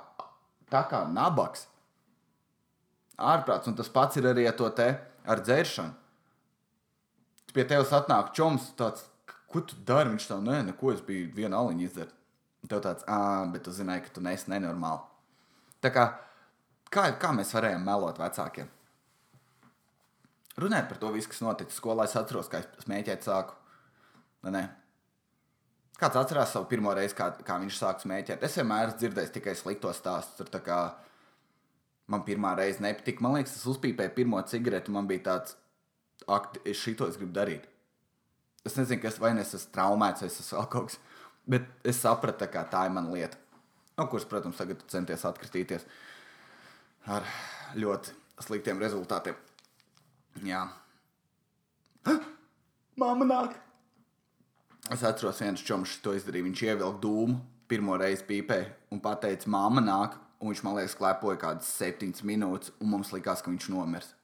tā 0.73 0.81
kā 0.89 1.03
nabaks 1.13 1.67
ārprāts, 3.21 3.69
un 3.71 3.77
tas 3.79 3.91
pats 3.93 4.19
ir 4.21 4.29
arī 4.31 4.47
ar 4.49 4.57
to 4.59 4.69
te 4.77 4.89
ar 5.29 5.43
dzēršanu. 5.45 5.97
Pie 7.55 7.67
tevis 7.67 7.93
atnāk 7.95 8.33
čoms, 8.37 8.71
tāds, 8.79 9.05
ko 9.51 9.63
tu 9.67 9.79
dari? 9.87 10.13
Viņš 10.13 10.27
tā, 10.31 10.39
nē, 10.45 10.61
neko, 10.71 10.93
es 10.95 11.03
biju 11.05 11.31
viena 11.35 11.59
aliņa 11.59 11.87
izdzert. 11.87 12.17
Tev 12.69 12.83
tāds, 12.85 13.07
ah, 13.11 13.47
bet 13.51 13.65
tu 13.67 13.73
zināji, 13.75 14.05
ka 14.07 14.15
tu 14.17 14.23
nesi 14.23 14.51
nenormāli. 14.53 15.03
Tā 15.83 15.91
kā, 15.95 16.05
kā, 16.93 17.07
kā 17.19 17.33
mēs 17.35 17.55
varējām 17.57 17.87
melot 17.87 18.21
vecākiem? 18.21 18.69
Runājot 20.61 20.91
par 20.91 21.01
to 21.01 21.11
visu, 21.15 21.31
kas 21.33 21.41
notika 21.43 21.73
skolā, 21.73 22.05
es 22.07 22.19
atceros, 22.21 22.51
kā 22.53 22.61
es 22.61 22.85
smēķēt 22.85 23.25
sāku. 23.25 23.57
Ne? 24.53 24.67
Kāds 26.01 26.17
atcerās 26.21 26.53
savu 26.55 26.69
pirmo 26.69 26.93
reizi, 26.97 27.17
kā, 27.17 27.31
kā 27.45 27.57
viņš 27.63 27.79
sāka 27.81 28.05
smēķēt? 28.05 28.45
Es 28.45 28.59
vienmēr 28.61 28.89
esmu 28.89 29.01
dzirdējis 29.03 29.35
tikai 29.35 29.55
sliktos 29.57 30.01
stāstus. 30.01 30.49
Tur 30.53 30.63
kā 30.65 30.81
man 32.11 32.25
pirmā 32.27 32.55
reize 32.59 32.83
nepatika. 32.83 33.23
Man 33.25 33.39
liekas, 33.39 33.57
es 33.59 33.69
uzpīpēju 33.71 34.15
pirmo 34.17 34.41
cigareti, 34.51 34.93
man 34.95 35.09
bija 35.11 35.27
tāds, 35.31 35.57
ak, 36.29 36.59
šito 36.77 37.09
es 37.11 37.19
gribu 37.21 37.35
darīt. 37.37 37.69
Es 38.67 38.77
nezinu, 38.77 39.01
kas 39.03 39.17
vai 39.23 39.33
es 39.41 39.55
esmu 39.57 39.73
traumēts, 39.77 40.25
vai 40.25 40.29
es 40.29 40.41
esmu 40.43 40.67
kas. 40.73 40.99
Bet 41.51 41.71
es 41.87 42.03
sapratu, 42.03 42.49
ka 42.53 42.67
tā 42.69 42.85
ir 42.87 42.95
mana 42.95 43.13
lieta. 43.15 43.39
No 43.97 44.07
kuras, 44.11 44.27
protams, 44.29 44.59
tagad 44.61 44.83
centies 44.89 45.25
atkritīties 45.29 45.87
ar 47.11 47.25
ļoti 47.77 48.15
sliktiem 48.45 48.81
rezultātiem. 48.81 49.37
Jā. 50.47 50.67
Māma 53.01 53.27
nāk! 53.27 53.57
Es 54.91 55.03
atceros, 55.07 55.41
viens 55.43 55.63
čoms 55.65 55.99
to 56.05 56.15
izdarīja. 56.17 56.47
Viņš 56.49 56.63
ievilka 56.67 57.01
dūmu, 57.03 57.37
pirmo 57.71 57.97
reizi 58.01 58.25
pīpē 58.29 58.59
un 58.93 59.01
teica, 59.01 59.51
māma 59.53 59.83
nāk. 59.85 60.17
Un 60.41 60.49
viņš 60.49 60.63
man 60.65 60.79
liekas, 60.79 60.97
klepoja 60.97 61.37
kādas 61.43 61.69
septiņas 61.77 62.25
minūtes, 62.25 62.73
un 62.81 62.95
mums 62.95 63.13
likās, 63.13 63.43
ka 63.45 63.53
viņš 63.53 63.69
nomirs. 63.75 64.15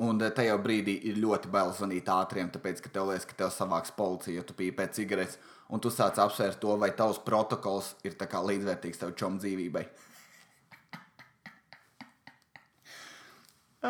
Un 0.00 0.20
eh, 0.22 0.32
tajā 0.32 0.54
brīdī 0.64 0.94
ir 1.10 1.18
ļoti 1.20 1.50
bail 1.52 1.74
zvanīt 1.76 2.08
ātriem, 2.08 2.48
tāpēc, 2.52 2.80
ka 2.80 2.92
tev 2.94 3.10
liekas, 3.10 3.26
ka 3.28 3.36
tev 3.42 3.50
savāks 3.52 3.92
policija, 3.96 4.38
ja 4.38 4.46
tu 4.46 4.56
pīpē 4.56 4.86
cigaretes, 4.96 5.36
un 5.68 5.82
tu 5.82 5.92
sāc 5.92 6.16
apsvērt 6.22 6.60
to, 6.62 6.72
vai 6.80 6.92
tavs 6.96 7.20
protokols 7.26 7.94
ir 8.06 8.16
līdzvērtīgs 8.16 9.02
tev 9.02 9.12
čom 9.20 9.36
dzīvībai. 9.42 9.84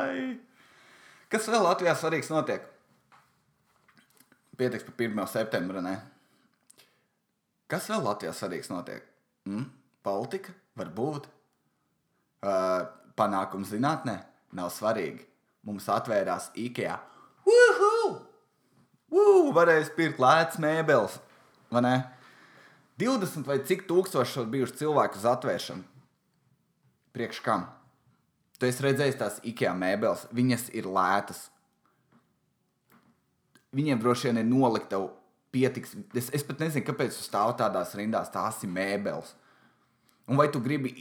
Ai. 0.01 0.39
Kas 1.31 1.47
vēl 1.51 1.63
Latvijā 1.63 1.95
svarīgs 1.99 2.31
notiek? 2.31 2.65
Pietiks 4.59 4.87
par 4.87 4.95
1. 4.99 5.21
septembra. 5.31 5.83
Ne? 5.83 5.95
Kas 7.71 7.87
vēl 7.91 8.03
Latvijā 8.03 8.35
svarīgs 8.35 8.71
notiek? 8.71 9.07
Mm? 9.47 9.69
Politika, 10.07 10.55
varbūt. 10.79 11.29
Uh, 12.41 12.87
panākums 13.19 13.73
zinātnē 13.73 14.21
nav 14.57 14.71
svarīgi. 14.75 15.27
Mums 15.67 15.89
atvērās 15.93 16.51
IKEA. 16.57 16.97
Uhu! 17.45 17.91
Uhu! 19.11 19.51
Varēja 19.57 19.91
pirkt 19.97 20.23
lētas 20.23 20.61
mēbeles. 20.63 21.19
Vai 21.71 21.85
ne? 21.85 21.95
20 23.01 23.49
vai 23.49 23.61
cik 23.65 23.87
tūkstoši 23.89 24.43
ir 24.43 24.51
bijuši 24.55 24.81
cilvēku 24.83 25.21
uz 25.21 25.27
atvēršanu? 25.29 25.85
Priekš 27.17 27.41
kam? 27.45 27.69
Tu 28.61 28.69
esi 28.69 28.85
redzējis 28.85 29.17
tās 29.21 29.39
IKEA 29.49 29.73
mēbeles, 29.77 30.27
viņas 30.37 30.69
ir 30.77 30.89
lētas. 30.89 31.47
Viņiem 33.77 34.01
droši 34.03 34.29
vien 34.29 34.43
ir 34.43 34.49
nolikta 34.49 35.01
pietiks. 35.55 35.95
Es, 36.17 36.29
es 36.35 36.45
pat 36.47 36.61
nezinu, 36.61 36.85
kāpēc 36.87 37.17
tu 37.17 37.25
stāv 37.25 37.55
tādās 37.59 37.95
rindās, 37.97 38.33
tās 38.35 38.61
ir 38.67 38.73
mēbeles. 38.75 39.33
Un 40.31 40.39
vai 40.39 40.47
tu 40.53 40.63
gribi 40.63 40.93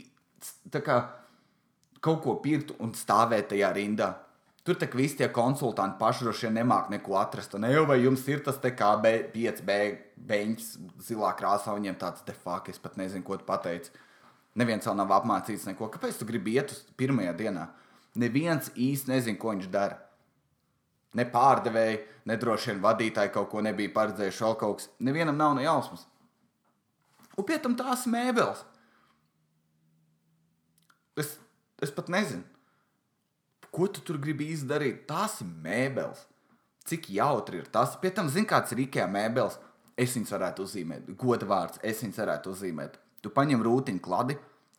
kā, 0.74 0.98
kaut 2.02 2.24
ko 2.24 2.40
pirkt 2.42 2.74
un 2.82 2.96
stāvēt 2.98 3.52
tajā 3.54 3.70
rindā? 3.76 4.10
Tur 4.66 4.78
tā 4.78 4.90
kā 4.90 5.00
visi 5.00 5.18
tie 5.22 5.30
konsultanti 5.34 5.98
paši 6.02 6.26
droši 6.26 6.48
vien 6.48 6.60
nemāk 6.60 6.90
neko 6.94 7.16
atrast. 7.18 7.56
Ne 7.62 7.72
jau 7.72 7.86
vai 7.90 8.02
jums 8.04 8.26
ir 8.30 8.44
tas 8.46 8.60
KB 8.62 9.14
5B 9.34 9.78
beņķis 10.30 10.68
zilā 11.08 11.32
krāsā, 11.38 11.74
viņiem 11.78 11.98
tāds 12.02 12.26
de 12.28 12.36
facto, 12.36 12.74
es 12.74 12.82
pat 12.82 12.98
nezinu, 13.00 13.26
ko 13.26 13.38
tu 13.40 13.48
pateici. 13.48 13.94
Neviens 14.60 14.86
vēl 14.86 14.98
nav 15.00 15.14
apmācīts 15.16 15.66
neko. 15.70 15.90
Kāpēc 15.94 16.20
tu 16.20 16.28
gribi 16.28 16.58
iet 16.58 16.74
uz 16.74 16.84
pirmajā 17.00 17.34
dienā? 17.40 17.70
Neviens 18.20 18.72
īsti 18.76 19.14
nezina, 19.14 19.40
ko 19.40 19.54
viņš 19.54 19.70
dara. 19.74 20.02
Ne 21.18 21.26
pārdevēji, 21.26 22.02
ne 22.30 22.38
droši 22.38 22.74
vien 22.74 22.82
vadītāji 22.84 23.34
kaut 23.34 23.50
ko 23.50 23.62
nebija 23.66 23.94
paredzējuši, 23.96 24.44
vēl 24.46 24.58
kaut 24.60 24.82
kas. 24.82 24.90
Nevienam 25.02 25.38
nav 25.38 25.56
ne 25.58 25.66
jausmas. 25.66 26.06
Un 27.38 27.48
pie 27.48 27.58
tam 27.64 27.78
tās 27.80 28.06
mēbeles. 28.10 28.66
Es, 31.20 31.36
es 31.84 31.94
pat 31.96 32.10
nezinu, 32.12 32.44
ko 33.76 33.88
tu 33.92 34.04
tur 34.06 34.20
gribi 34.22 34.50
izdarīt. 34.56 35.06
Tās 35.10 35.40
ir 35.44 35.50
mēbeles. 35.66 36.26
Cik 36.90 37.12
jautri 37.14 37.62
ir 37.62 37.68
tas? 37.70 37.98
Pie 38.02 38.12
tam, 38.16 38.32
zini, 38.32 38.48
kāds 38.50 38.74
ir 38.74 38.86
IKEA 38.88 39.06
mēbeles. 39.12 39.60
Es 40.00 40.16
viņas 40.16 40.32
varētu 40.38 40.66
uzzīmēt. 40.66 41.10
Goda 41.20 41.48
vārds, 41.50 41.82
es 41.84 42.02
viņas 42.06 42.22
varētu 42.24 42.54
uzzīmēt. 42.56 42.96
Tu 43.20 43.32
paņem 43.36 43.64
rūtiņu 43.66 44.02
kladi 44.04 44.38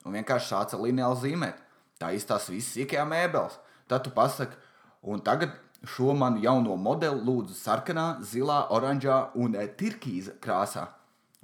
un 0.08 0.16
vienkārši 0.16 0.48
sāc 0.48 0.74
ar 0.74 0.80
lineāli 0.86 1.20
zīmēt. 1.20 1.58
Tā 2.00 2.14
izstās 2.16 2.48
visas 2.48 2.72
sīkajā 2.78 3.04
mēbeles. 3.08 3.58
Tad 3.90 4.06
tu 4.06 4.12
pasaki, 4.16 4.56
un 5.02 5.20
tagad 5.24 5.52
šo 5.84 6.14
manu 6.16 6.40
jauno 6.44 6.76
modeli 6.76 7.20
lūdzu 7.24 7.56
sarkanā, 7.56 8.06
zilā, 8.24 8.62
oranžā 8.72 9.20
un 9.40 9.56
e, 9.56 9.66
turkīza 9.76 10.36
krāsā. 10.40 10.86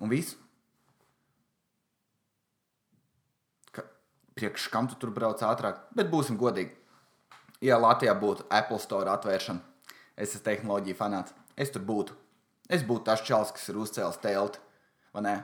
Un 0.01 0.13
viss. 0.13 0.37
Ka, 3.73 3.85
priekš 4.37 4.69
kam 4.73 4.89
tu 4.91 4.99
tur 5.01 5.11
brauc 5.17 5.41
ātrāk? 5.43 5.81
Bet 5.97 6.13
būsim 6.13 6.39
godīgi. 6.41 6.75
Ja 7.65 7.79
Latvijā 7.81 8.13
būtu 8.21 8.45
Apple 8.53 8.79
Store 8.83 9.11
atvēršana, 9.15 9.63
es 10.17 10.35
esmu 10.35 10.45
tehnoloģija 10.45 10.99
fanāts. 10.99 11.35
Es 11.57 11.73
tur 11.73 11.85
būtu. 11.89 12.13
Es 12.69 12.85
būtu 12.85 13.07
tas 13.09 13.23
čels, 13.25 13.53
kas 13.55 13.69
ir 13.71 13.79
uzcēlis 13.81 14.21
telti. 14.21 14.61
Vai 15.15 15.23
ne? 15.25 15.37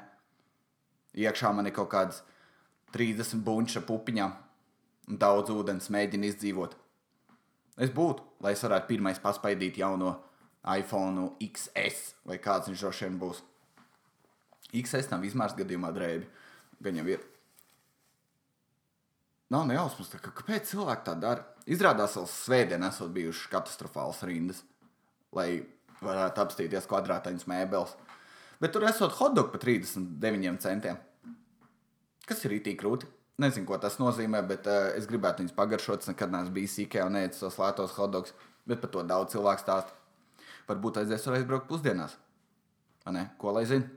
Iekšā 1.16 1.52
man 1.56 1.68
ir 1.68 1.76
kaut 1.76 1.88
kādas 1.92 2.20
30 2.92 3.40
bunča 3.46 3.80
pupiņām 3.88 4.34
un 5.08 5.20
daudz 5.20 5.52
ūdens 5.54 5.88
mēģina 5.92 6.28
izdzīvot. 6.28 6.76
Es 7.80 7.92
būtu, 7.94 8.25
lai 8.44 8.52
es 8.52 8.64
varētu 8.64 8.90
pirmais 8.90 9.20
paspaidīt 9.22 9.80
jauno 9.80 10.18
iPhone 10.68 11.30
XS 11.40 12.12
vai 12.28 12.38
kāds 12.42 12.68
viņš 12.68 12.84
droši 12.84 13.08
vien 13.08 13.18
būs. 13.22 13.42
XS 14.72 15.11
nav 15.12 15.25
izmērs 15.25 15.56
gadījumā 15.56 15.92
drēbi, 15.96 16.28
gan 16.84 17.00
jau 17.00 17.08
ir. 17.16 17.31
Nav 19.52 19.66
nejausmas, 19.68 20.09
ka, 20.16 20.32
kāpēc 20.32 20.71
cilvēki 20.71 21.04
tā 21.04 21.14
dara. 21.21 21.44
Izrādās, 21.68 22.16
ka 22.16 22.25
svētdien 22.30 22.85
esot 22.87 23.12
bijušas 23.12 23.50
katastrofālas 23.52 24.23
rindas, 24.25 24.62
lai 25.37 25.64
varētu 26.02 26.42
apstīties 26.42 26.88
kvadrātaņas 26.88 27.49
mēbeles. 27.50 27.92
Bet 28.62 28.73
tur 28.73 28.87
esot 28.88 29.12
hotdog 29.18 29.50
par 29.52 29.61
39 29.61 30.62
centiem. 30.62 30.97
Kas 32.26 32.40
ir 32.47 32.56
īstenībā 32.56 32.80
krūti? 32.80 33.11
Nezinu, 33.42 33.66
ko 33.66 33.76
tas 33.80 33.99
nozīmē, 33.99 34.42
bet 34.47 34.68
uh, 34.71 34.92
es 34.97 35.09
gribētu 35.11 35.42
viņus 35.42 35.56
pagaršot. 35.56 36.04
Es 36.04 36.11
nekad 36.11 36.32
neesmu 36.32 36.54
bijis 36.56 36.78
īkā 36.85 37.04
un 37.09 37.16
neicis 37.18 37.42
tos 37.42 37.59
lētos 37.59 37.97
hotdogs, 37.99 38.35
bet 38.68 38.80
par 38.82 38.92
to 38.94 39.04
daudz 39.09 39.35
cilvēku 39.35 39.64
stāsta. 39.64 39.97
Varbūt 40.68 41.00
aizies 41.02 41.26
ar 41.26 41.40
aizbraukt 41.40 41.68
pusdienās. 41.68 42.14
Ko 43.40 43.56
lai 43.56 43.64
zinu? 43.66 43.88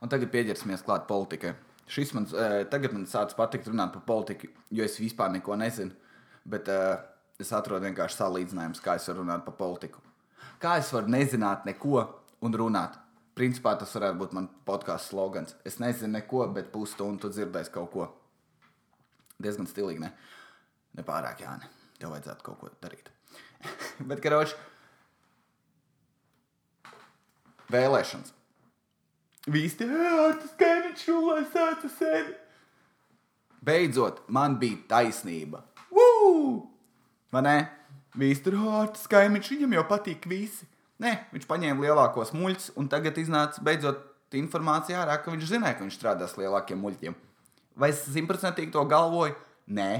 Un 0.00 0.08
tagad 0.08 0.32
pieķersimies 0.32 0.86
klāt 0.86 1.04
politikai. 1.10 1.52
Šis 1.90 2.12
man 2.14 2.28
uh, 2.30 2.60
tagad 2.70 2.94
man 2.94 3.06
sācis 3.10 3.38
patikt 3.38 3.68
runāt 3.70 3.94
par 3.96 4.04
politiku, 4.06 4.50
jo 4.70 4.86
es 4.86 4.98
vispār 5.00 5.32
neko 5.34 5.56
nezinu. 5.58 5.96
Bet 6.50 6.70
uh, 6.70 7.00
es 7.42 7.50
atrodu 7.56 7.88
vienkārši 7.88 8.20
salīdzinājumus, 8.20 8.82
kā 8.84 8.96
es 9.00 9.08
varu 9.10 9.24
runāt 9.24 9.44
par 9.46 9.56
politiku. 9.58 10.02
Kā 10.62 10.76
es 10.78 10.92
varu 10.94 11.10
nezināt 11.10 11.66
neko 11.66 12.04
un 12.46 12.56
runāt. 12.56 12.98
Principā 13.36 13.72
tas 13.78 13.92
varētu 13.96 14.18
būt 14.20 14.34
mans 14.36 14.56
podkāstu 14.68 15.14
slogans. 15.14 15.54
Es 15.64 15.78
nezinu 15.80 16.18
neko, 16.18 16.44
bet 16.54 16.72
pusstundu 16.74 17.24
tu 17.24 17.30
dzirdēsi 17.32 17.72
kaut 17.74 17.92
ko. 17.94 18.08
Diezgan 19.40 19.68
stilīgi, 19.70 20.02
ne? 20.02 20.10
Nepārāk, 20.98 21.40
Jāni. 21.46 21.70
Tev 22.00 22.12
vajadzētu 22.12 22.44
kaut 22.44 22.60
ko 22.60 22.72
darīt. 22.82 23.08
bet, 24.10 24.20
karoči, 24.24 24.58
vēlēšanas. 27.72 28.34
Visi 29.48 29.78
tie 29.80 29.88
ārtas 29.88 30.52
kaimiņš 30.60 31.04
šulē 31.06 31.38
sēta 31.48 31.88
sevi. 31.94 32.34
Beidzot, 33.64 34.20
man 34.28 34.58
bija 34.60 34.82
taisnība. 34.90 35.62
Woo! 35.88 36.66
Vai 37.32 37.42
ne? 37.46 37.56
Visi 38.20 38.44
tur 38.44 38.58
ārtas 38.82 39.06
kaimiņš, 39.08 39.54
viņam 39.54 39.78
jau 39.78 39.86
patīk 39.88 40.28
visi. 40.28 40.68
Nē, 41.00 41.14
viņš 41.32 41.46
paņēma 41.48 41.86
lielākos 41.86 42.34
muļķus, 42.36 42.74
un 42.76 42.90
tagad 42.92 43.16
iznāca 43.20 43.62
beidzot 43.64 44.02
informācija 44.36 45.00
ārā, 45.00 45.16
ka 45.22 45.32
viņš 45.32 45.48
zināja, 45.54 45.78
ka 45.78 45.86
viņš 45.86 45.96
strādās 45.96 46.36
lielākiem 46.36 46.80
muļķiem. 46.84 47.16
Vai 47.80 47.90
es 47.94 48.02
simtprocentīgi 48.12 48.74
to 48.74 48.84
galvoju? 48.90 49.38
Nē. 49.72 49.90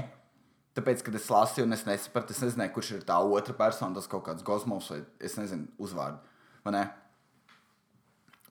Tāpēc, 0.77 1.01
kad 1.03 1.17
es 1.17 1.25
lasīju, 1.27 1.65
un 1.65 1.75
es 1.75 1.81
nesapratu, 1.87 2.31
es 2.31 2.43
nezināju, 2.45 2.71
kurš 2.77 2.93
ir 2.95 3.01
tā 3.07 3.17
otra 3.19 3.55
persona, 3.57 3.97
tas 3.97 4.07
kaut 4.11 4.23
kāds 4.29 4.45
kosmos 4.45 4.87
vai 4.93 5.01
es 5.19 5.33
nezinu, 5.39 5.67
uzvārdu. 5.81 6.21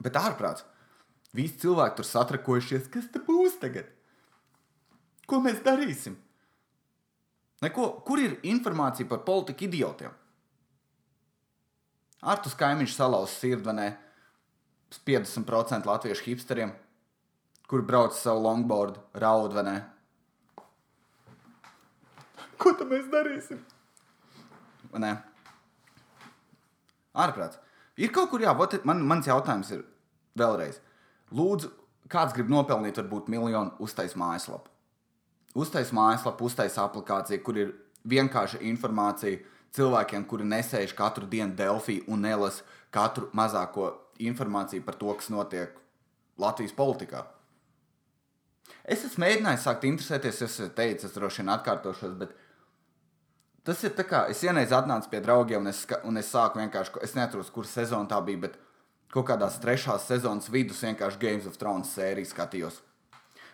Bet 0.00 0.18
ārprāts. 0.18 0.66
Visi 1.36 1.60
cilvēki 1.62 2.00
tur 2.00 2.06
satrakojušies, 2.08 2.88
kas 2.90 3.06
te 3.12 3.22
būs 3.22 3.60
tagad? 3.62 3.86
Ko 5.30 5.38
mēs 5.44 5.62
darīsim? 5.62 6.16
Neko, 7.62 7.90
kur 8.06 8.18
ir 8.18 8.38
informācija 8.48 9.06
par 9.06 9.22
politiku 9.26 9.68
idiotiem? 9.68 10.14
Artus 12.20 12.56
kaimiņš 12.58 12.96
salauz 12.96 13.32
sirdvenē 13.38 13.92
50% 15.06 15.86
latviešu 15.86 16.24
hipsteriem. 16.24 16.72
kur 17.70 17.82
brauc 17.86 18.16
savu 18.18 18.42
longboardu, 18.42 18.98
raud 19.14 19.52
vai 19.54 19.62
ne? 19.62 19.74
Ko 22.58 22.72
tad 22.74 22.90
mēs 22.90 23.06
darīsim? 23.12 23.60
Vai 24.90 25.02
ne? 25.04 25.10
Ārprāts. 27.14 27.60
Ir 27.94 28.10
kaut 28.10 28.32
kur, 28.32 28.42
jā, 28.42 28.50
man, 28.82 29.04
mans 29.06 29.28
jautājums 29.30 29.70
ir 29.70 29.84
vēlreiz. 30.34 30.80
Lūdzu, 31.36 31.70
kāds 32.10 32.34
grib 32.34 32.50
nopelnīt, 32.50 32.98
varbūt 32.98 33.30
miljonu, 33.30 33.74
uztais 33.82 34.16
mājaslapu. 34.18 34.70
Uztais 35.58 35.90
mājaslapu, 35.94 36.46
uztais 36.46 36.76
aplikāciju, 36.78 37.42
kur 37.46 37.58
ir 37.58 37.72
vienkārša 38.10 38.62
informācija 38.70 39.40
cilvēkiem, 39.76 40.26
kuri 40.26 40.46
nesēž 40.50 40.94
katru 40.98 41.26
dienu 41.30 41.54
Delfī 41.58 42.00
un 42.10 42.22
nelasa 42.26 42.64
katru 42.94 43.28
mazāko 43.36 43.92
informāciju 44.20 44.84
par 44.86 44.98
to, 44.98 45.12
kas 45.18 45.30
notiek 45.30 45.76
Latvijas 46.40 46.74
politikā. 46.76 47.24
Es 48.84 49.04
esmu 49.04 49.24
mēģinājis 49.24 49.66
sākt 49.66 49.86
interesēties, 49.86 50.40
es 50.46 50.56
teicu, 50.76 51.06
es 51.06 51.14
droši 51.14 51.42
vien 51.42 51.52
atkārtošos, 51.54 52.16
bet 52.18 52.32
tas 53.66 53.82
ir 53.84 53.94
tā 53.96 54.06
kā 54.08 54.24
es 54.32 54.40
vienreiz 54.42 54.72
atnācu 54.74 55.10
pie 55.12 55.20
draugiem 55.22 55.62
un 55.62 55.70
es, 55.70 55.84
un 56.08 56.18
es 56.18 56.30
sāku 56.32 56.62
vienkārši, 56.62 57.02
es 57.04 57.14
neatceros, 57.18 57.52
kur 57.54 57.68
sezona 57.68 58.08
tā 58.10 58.18
bija, 58.24 58.46
bet 58.46 58.58
kaut 59.14 59.26
kādās 59.30 59.58
trešās 59.62 60.06
sezonas 60.08 60.50
vidus 60.52 60.82
vienkārši 60.84 61.20
Games 61.22 61.46
of 61.50 61.58
Thrones 61.60 61.92
sēriju 61.96 62.30
skatījos. 62.30 62.80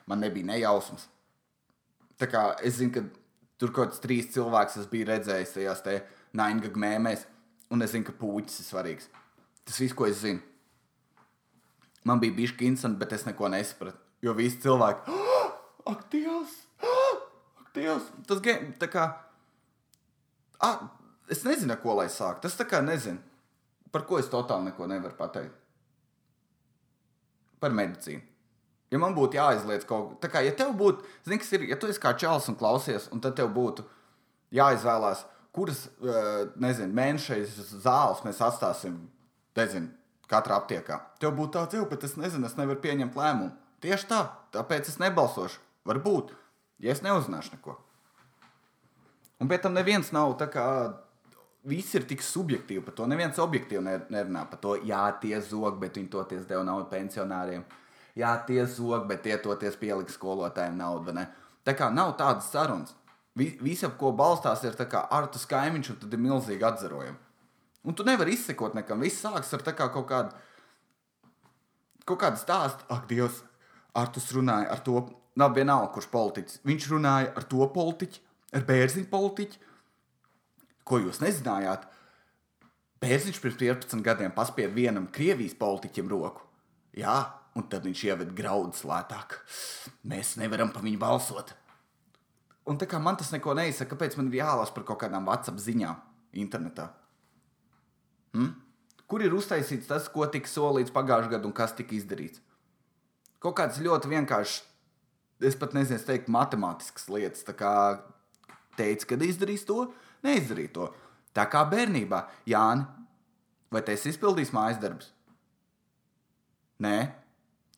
Man 0.07 0.21
nebija 0.23 0.53
nejausmas. 0.53 1.09
Tā 2.21 2.29
kā 2.31 2.43
es 2.65 2.79
zinu, 2.79 2.93
ka 2.95 3.03
tur 3.61 3.73
kaut 3.73 3.91
kāds 3.91 4.03
trīs 4.05 4.29
cilvēks 4.35 4.79
es 4.81 4.91
biju 4.91 5.09
redzējis 5.11 5.55
tajās 5.57 5.83
te 5.85 5.97
naingaga 6.37 6.81
mēmēs, 6.81 7.25
un 7.73 7.85
es 7.85 7.93
zinu, 7.93 8.07
ka 8.07 8.15
puķis 8.17 8.61
ir 8.63 8.69
svarīgs. 8.69 9.09
Tas 9.67 9.81
viss, 9.83 9.97
ko 9.97 10.07
es 10.09 10.21
zinu. 10.23 10.45
Man 12.07 12.21
bija 12.23 12.37
bijis 12.37 12.55
interesanti, 12.55 13.01
bet 13.01 13.13
es 13.17 13.27
neko 13.27 13.49
nesapratu. 13.51 13.99
Jo 14.23 14.33
visi 14.37 14.61
cilvēki, 14.63 15.13
oh, 15.13 15.49
ak, 15.91 16.07
Dievs, 16.13 16.53
oh, 16.87 17.17
ak, 17.61 17.73
Dievs. 17.75 18.07
Tas 18.29 18.41
game, 18.45 18.71
tā 18.81 18.89
kā, 18.91 19.09
ah, 20.63 20.85
es 21.29 21.43
nezinu, 21.45 21.77
ko 21.83 21.99
lai 21.99 22.07
sāk. 22.13 22.39
Tas 22.45 22.57
tā 22.57 22.65
kā 22.69 22.81
nezinu, 22.85 23.19
par 23.93 24.07
ko 24.09 24.21
es 24.21 24.31
totāli 24.33 24.71
neko 24.71 24.89
nevaru 24.91 25.17
pateikt. 25.19 25.55
Par 27.61 27.75
medicīnu. 27.75 28.23
Ja 28.93 29.01
man 29.03 29.17
būtu 29.17 29.39
jāizliec 29.39 29.85
kaut 29.89 30.13
kas, 30.13 30.19
tā 30.23 30.31
kā, 30.31 30.43
ja 30.47 30.53
tev 30.55 30.71
būtu, 30.79 31.03
zini, 31.27 31.41
kas 31.43 31.51
ir, 31.57 31.65
ja 31.73 31.79
tu 31.81 31.89
esi 31.91 32.03
kā 32.03 32.13
čels 32.19 32.47
un 32.53 32.59
klausies, 32.59 33.09
un 33.11 33.23
tad 33.25 33.35
tev 33.39 33.51
būtu 33.55 33.83
jāizvēlās, 34.55 35.25
kuras, 35.57 35.87
nezinu, 36.61 36.95
mēnešais 36.95 37.57
zāles 37.83 38.23
mēs 38.27 38.43
atstāsim, 38.45 39.01
nezinu, 39.59 39.91
katrā 40.31 40.61
aptiekā. 40.61 41.01
Tev 41.23 41.35
būtu 41.39 41.57
tāds, 41.57 41.79
jau, 41.79 41.87
bet 41.91 42.07
es 42.07 42.15
nezinu, 42.21 42.47
es 42.47 42.55
nevaru 42.59 42.79
pieņemt 42.85 43.19
lēmumu. 43.19 43.55
Tieši 43.83 44.09
tā, 44.11 44.21
tāpēc 44.55 44.93
es 44.93 45.01
nebalsošu. 45.03 45.61
Varbūt, 45.87 46.33
ja 46.83 46.95
es 46.95 47.03
neuzzināšu 47.05 47.57
neko. 47.57 47.77
Un 49.43 49.51
pēc 49.51 49.67
tam 49.67 49.77
neviens 49.77 50.13
nav 50.17 50.35
tā 50.41 50.49
kā. 50.51 50.67
Viss 51.67 51.97
ir 51.99 52.05
tik 52.07 52.23
subjektīvi 52.23 52.85
par 52.87 52.95
to. 52.95 53.07
Neviens 53.11 53.41
objektīvi 53.43 53.83
nerunā 54.15 54.45
par 54.51 54.61
to. 54.63 54.77
Jā, 54.87 55.03
tie 55.23 55.41
zog, 55.43 55.81
bet 55.81 55.99
viņi 55.99 56.13
toties 56.13 56.47
deva 56.47 56.63
naudu 56.67 56.87
pensionāriem. 56.93 57.65
Jā, 58.17 58.37
tie 58.47 58.63
zog, 58.71 59.09
bet 59.11 59.25
tie 59.27 59.35
toties 59.43 59.77
pieliks 59.81 60.15
skolotājiem 60.17 60.79
naudu. 60.79 61.15
Ne? 61.17 61.27
Tā 61.67 61.75
kā 61.77 61.91
nav 61.93 62.15
tādas 62.21 62.49
sarunas. 62.53 62.95
Viss, 63.37 63.85
ap 63.85 63.99
ko 64.01 64.15
balstās, 64.17 64.63
ir 64.65 64.79
ar 64.97 65.27
tu 65.29 65.43
skaimiņš, 65.43 65.91
un 65.93 65.99
tad 66.01 66.15
ir 66.15 66.23
milzīgi 66.23 66.65
atzarojumi. 66.65 67.19
Un 67.87 67.95
tu 67.95 68.07
nevari 68.07 68.33
izsekot 68.35 68.75
nekam. 68.75 69.03
Viss 69.05 69.21
sākas 69.23 69.53
ar 69.55 69.63
kā 69.67 69.91
kaut 69.93 70.07
kādu, 70.09 70.33
kaut 72.07 72.23
kādu 72.23 72.41
stāstu. 72.41 72.87
Ak, 72.89 73.05
Dievs, 73.11 73.43
Artus 73.95 74.31
runāja 74.35 74.71
ar 74.73 74.81
to, 74.87 75.03
nav 75.39 75.55
vienalga, 75.55 75.93
kurš 75.95 76.09
politiķis. 76.15 76.63
Viņš 76.67 76.89
runāja 76.95 77.35
ar 77.37 77.47
to 77.51 77.69
politiķu, 77.75 78.23
ar 78.57 78.65
bērziņu 78.67 79.11
politiķu, 79.13 79.61
ko 80.87 81.01
jūs 81.03 81.21
nezinājāt. 81.23 81.87
Bērziņš 83.03 83.41
pirms 83.43 83.59
15 83.61 84.05
gadiem 84.07 84.33
paspēja 84.35 84.73
vienam 84.73 85.11
Krievijas 85.13 85.57
politiķim 85.59 86.09
roku. 86.09 86.47
Jā, 86.97 87.19
un 87.59 87.67
tad 87.69 87.85
viņš 87.85 88.05
ieved 88.09 88.35
graudus 88.37 88.85
lētāk. 88.89 89.41
Mēs 90.09 90.37
nevaram 90.41 90.73
pa 90.73 90.81
viņu 90.85 91.01
balsot. 91.03 91.53
Un 92.67 92.79
tā 92.81 92.89
kā 92.91 92.99
man 93.03 93.19
tas 93.19 93.31
neko 93.35 93.55
neizsaka, 93.55 93.93
kāpēc 93.95 94.17
man 94.19 94.31
ir 94.31 94.41
jālasa 94.41 94.75
par 94.75 94.87
kaut 94.89 95.03
kādām 95.05 95.29
WhatsApp 95.29 95.61
ziņām 95.63 96.01
internetā? 96.43 96.89
Hmm? 98.35 98.57
Kur 99.07 99.23
ir 99.23 99.37
uztaisīts 99.37 99.87
tas, 99.87 100.09
ko 100.11 100.27
tika 100.31 100.51
solīts 100.51 100.95
pagājušajā 100.95 101.37
gadā 101.37 101.47
un 101.47 101.55
kas 101.55 101.77
tika 101.79 101.95
izdarīts? 101.95 102.43
Kaut 103.43 103.55
kāds 103.61 103.79
ļoti 103.79 104.11
vienkāršs, 104.11 104.57
es 105.47 105.55
pat 105.61 105.77
nezinu, 105.77 106.01
teikt, 106.03 106.33
matemātisks 106.33 107.07
lietas. 107.13 107.45
Tā 107.47 107.55
kā 107.55 107.73
teica, 108.81 109.13
kad 109.13 109.23
izdarīs 109.23 109.63
to, 109.69 109.85
neizdarīja 110.27 110.73
to. 110.75 110.91
Tā 111.37 111.45
kā 111.53 111.63
bērnībā, 111.69 112.23
Jāni, 112.49 112.87
vai 113.73 113.83
tu 113.85 113.93
esi 113.93 114.13
izpildījis 114.13 114.55
mājas 114.57 114.81
darbus? 114.83 115.11
Nē, 116.83 116.97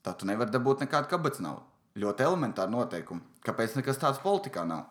tā 0.02 0.14
tu 0.18 0.26
nevari 0.28 0.54
dabūt 0.54 0.84
nekādu 0.84 1.11
kabatas 1.11 1.42
naudu. 1.42 1.64
Ļoti 1.98 2.24
elementāri 2.26 2.74
noteikumi. 2.74 3.24
Kāpēc 3.46 3.74
nekas 3.78 3.98
tāds 3.98 4.20
politikā 4.22 4.62
nav? 4.68 4.87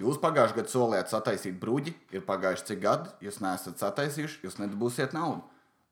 Jūs 0.00 0.18
pagājušajā 0.22 0.58
gadā 0.58 0.70
solījāt 0.72 1.12
sataisīt 1.12 1.58
bruģi, 1.62 1.92
ir 2.16 2.24
pagājuši 2.26 2.66
cik 2.70 2.80
gadi, 2.82 3.12
jūs 3.22 3.38
neesat 3.42 3.78
sataisījuši, 3.78 4.40
jūs 4.42 4.58
nedabūsiet 4.58 5.14
naudu. 5.14 5.44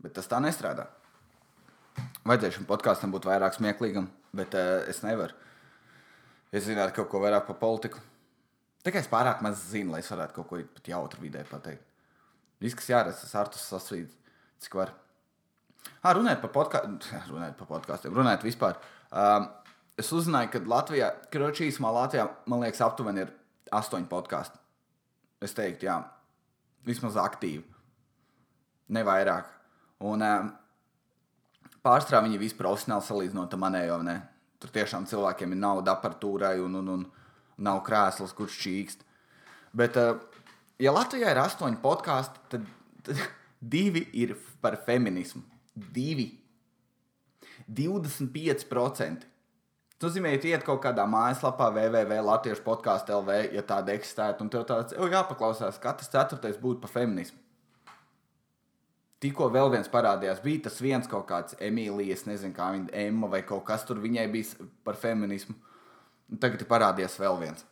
Bet 0.02 0.16
tas 0.16 0.26
tā 0.30 0.40
nestrādā. 0.42 0.88
Vajadzēja 2.26 2.56
šim 2.56 2.66
podkāstam 2.66 3.12
būt 3.14 3.28
vairāk 3.30 3.54
smieklīgam, 3.54 4.08
bet 4.34 4.56
uh, 4.58 4.82
es 4.90 5.04
nevaru. 5.06 5.36
Es 6.50 6.66
zinātu 6.66 6.98
kaut 6.98 7.12
ko 7.12 7.22
vairāk 7.22 7.46
par 7.46 7.60
politiku. 7.62 8.02
Tikai 8.82 9.02
es 9.04 9.10
pārāk 9.10 9.42
maz 9.44 9.60
zinu, 9.70 9.92
lai 9.94 10.00
es 10.02 10.10
varētu 10.10 10.34
kaut 10.38 10.48
ko 10.50 10.60
pat 10.76 10.88
jautru 10.90 11.22
vidē 11.22 11.44
pateikt. 11.46 11.84
Viss, 12.62 12.76
kas 12.78 12.90
jāredz, 12.90 13.20
tas 13.22 13.34
ar 13.38 13.50
to 13.50 13.58
sasvīd, 13.58 14.10
cik 14.62 14.74
var. 14.78 14.92
Ah, 16.02 16.12
runājot 16.14 16.42
par, 16.44 16.52
podkā... 16.54 16.82
runājot 17.32 17.58
par 17.58 17.70
podkāstiem, 17.70 18.14
runājot 18.14 18.46
vispār. 18.46 18.78
Um, 19.10 19.48
es 19.98 20.10
uzzināju, 20.14 20.50
ka 20.54 20.62
Latvijā, 20.70 21.12
Kročī 21.30 21.68
īsumā 21.70 21.92
Latvijā, 21.94 22.26
man 22.50 22.62
liekas, 22.62 22.82
aptuveni 22.86 23.24
ir 23.24 23.32
astoņi 23.74 24.10
podkāsti. 24.10 24.58
Es 25.42 25.54
teiktu, 25.58 25.88
jā, 25.88 25.98
vismaz 26.86 27.18
aktīvi. 27.18 27.64
Ne 28.94 29.02
vairāk. 29.06 29.50
Un 30.06 30.22
um, 30.26 30.52
pārstrādā 31.86 32.26
viņi 32.26 32.40
visi 32.40 32.58
profesionāli 32.58 33.06
salīdzinot 33.06 33.54
ar 33.54 33.62
manējo. 33.62 33.98
Ne? 34.06 34.18
Tur 34.62 34.74
tiešām 34.74 35.06
cilvēkiem 35.10 35.54
ir 35.54 35.62
nauda 35.62 35.96
aparatūrai 35.96 36.58
un, 36.62 36.78
un, 36.82 36.94
un 36.96 37.04
nav 37.56 37.82
krēsls, 37.86 38.34
kurš 38.36 38.58
čīkst. 38.64 39.02
Bet, 39.76 39.96
uh, 39.96 40.20
ja 40.82 40.92
Latvijā 40.94 41.32
ir 41.32 41.42
astoņi 41.42 41.80
podkāsti, 41.82 42.46
tad, 42.52 42.68
tad 43.06 43.24
divi 43.74 44.06
ir 44.12 44.36
par 44.60 44.78
feminismu. 44.86 45.42
Divi. 45.74 46.30
25%. 47.68 49.28
Tas 50.02 50.10
nozīmē, 50.10 50.32
ja 50.34 50.56
iet 50.56 50.64
kaut 50.66 50.80
kādā 50.82 51.04
mājaslapā, 51.06 51.68
www.latviešu 51.76 52.64
podkāstu 52.66 53.14
LV, 53.20 53.36
ja 53.54 53.62
tāda 53.62 53.94
eksistētu, 53.94 54.42
un 54.42 54.50
tev 54.50 54.64
tāds- 54.66 54.96
jāpaklausās, 55.14 55.78
katrs 55.78 56.10
ceturtais 56.10 56.58
būtu 56.58 56.80
par 56.82 56.90
feminismu. 56.90 57.38
Tikko 59.22 59.46
vēl 59.54 59.70
viens 59.70 59.86
parādījās, 59.86 60.42
bija 60.42 60.64
tas 60.64 60.80
viens 60.82 61.06
kaut 61.06 61.28
kāds 61.28 61.54
Emīlijas, 61.62 62.24
nezinu, 62.26 62.52
kā 62.56 62.72
viņa 62.74 62.90
Emma 63.04 63.28
vai 63.30 63.44
kaut 63.46 63.62
kas 63.64 63.84
tur 63.86 64.00
viņai 64.02 64.26
bija 64.32 64.66
par 64.82 64.98
feminismu. 64.98 65.54
Un 66.32 66.40
tagad 66.40 66.64
ir 66.64 66.70
parādījies 66.70 67.18
vēl 67.20 67.38
viens. 67.42 67.66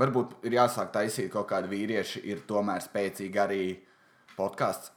Varbūt 0.00 0.44
ir 0.44 0.58
jāsāk 0.58 0.90
taisīt 0.92 1.30
kaut 1.32 1.48
kādi 1.48 1.70
vīrieši, 1.70 2.24
ir 2.28 2.42
tomēr 2.48 2.82
spēcīgi 2.82 3.40
arī 3.40 3.62
podkāsts, 4.34 4.90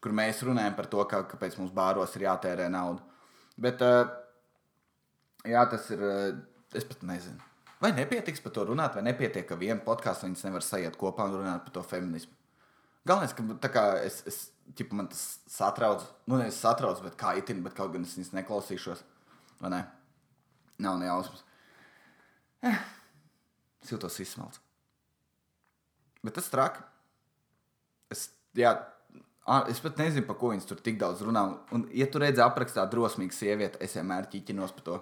kur 0.00 0.14
mēs 0.16 0.44
runājam 0.46 0.76
par 0.78 0.88
to, 0.88 1.04
kā, 1.10 1.24
kāpēc 1.28 1.58
mums 1.58 1.74
bāros 1.74 2.14
ir 2.16 2.28
jātērē 2.28 2.68
nauda. 2.72 3.02
Bet 3.60 3.82
uh, 3.84 4.06
Jā, 5.48 5.64
tas 5.70 5.86
ir. 5.94 6.02
Eh, 6.04 6.34
es 6.76 6.84
pat 6.84 7.02
nezinu. 7.06 7.40
Vai 7.80 7.92
nepietiks 7.96 8.42
par 8.44 8.52
to 8.52 8.66
runāt, 8.68 8.94
vai 8.94 9.02
nepietiek, 9.06 9.46
ka 9.48 9.56
viena 9.56 9.80
podkāstu 9.80 10.26
viņas 10.26 10.44
nevar 10.44 10.64
sajiet 10.64 10.98
kopā 11.00 11.24
un 11.24 11.38
runāt 11.38 11.64
par 11.64 11.72
to 11.78 11.82
feminismu. 11.82 12.34
Galvenais, 13.08 13.32
ka 13.32 13.70
kā, 13.72 13.84
es, 14.04 14.18
es 14.28 14.40
ķipa, 14.76 14.98
man 14.98 15.08
tas 15.08 15.22
satrauc, 15.48 16.04
nu 16.28 16.36
nevis 16.36 16.60
satrauc, 16.60 17.00
bet 17.00 17.16
kā 17.16 17.32
itin, 17.40 17.62
bet 17.64 17.72
kaut 17.78 17.94
gan 17.94 18.04
es 18.04 18.12
viņas 18.18 18.34
neklausīšos. 18.36 19.00
Vai 19.64 19.72
ne? 19.72 19.80
Nav 20.80 20.98
ne 21.00 21.08
jausmas. 21.08 21.44
Eh, 22.64 22.80
es 23.84 23.92
jūtos 23.92 24.18
izsmelts. 24.22 24.60
Bet 26.24 26.36
tas 26.36 26.50
traki. 26.52 26.82
Es, 28.12 28.26
jā, 28.56 28.72
es 29.70 29.80
pat 29.84 30.00
nezinu, 30.00 30.26
par 30.28 30.36
ko 30.40 30.52
viņas 30.52 30.68
tur 30.68 30.80
tik 30.84 30.98
daudz 31.00 31.22
runā. 31.24 31.44
Un, 31.76 31.86
ja 31.96 32.08
tu 32.10 32.20
redzi 32.20 32.42
aprakstā 32.44 32.84
drosmīgu 32.90 33.36
sievieti, 33.36 33.80
es 33.84 33.96
vienmēr 33.96 34.28
ķiķinos 34.32 34.76
par 34.76 34.86
to. 34.88 34.98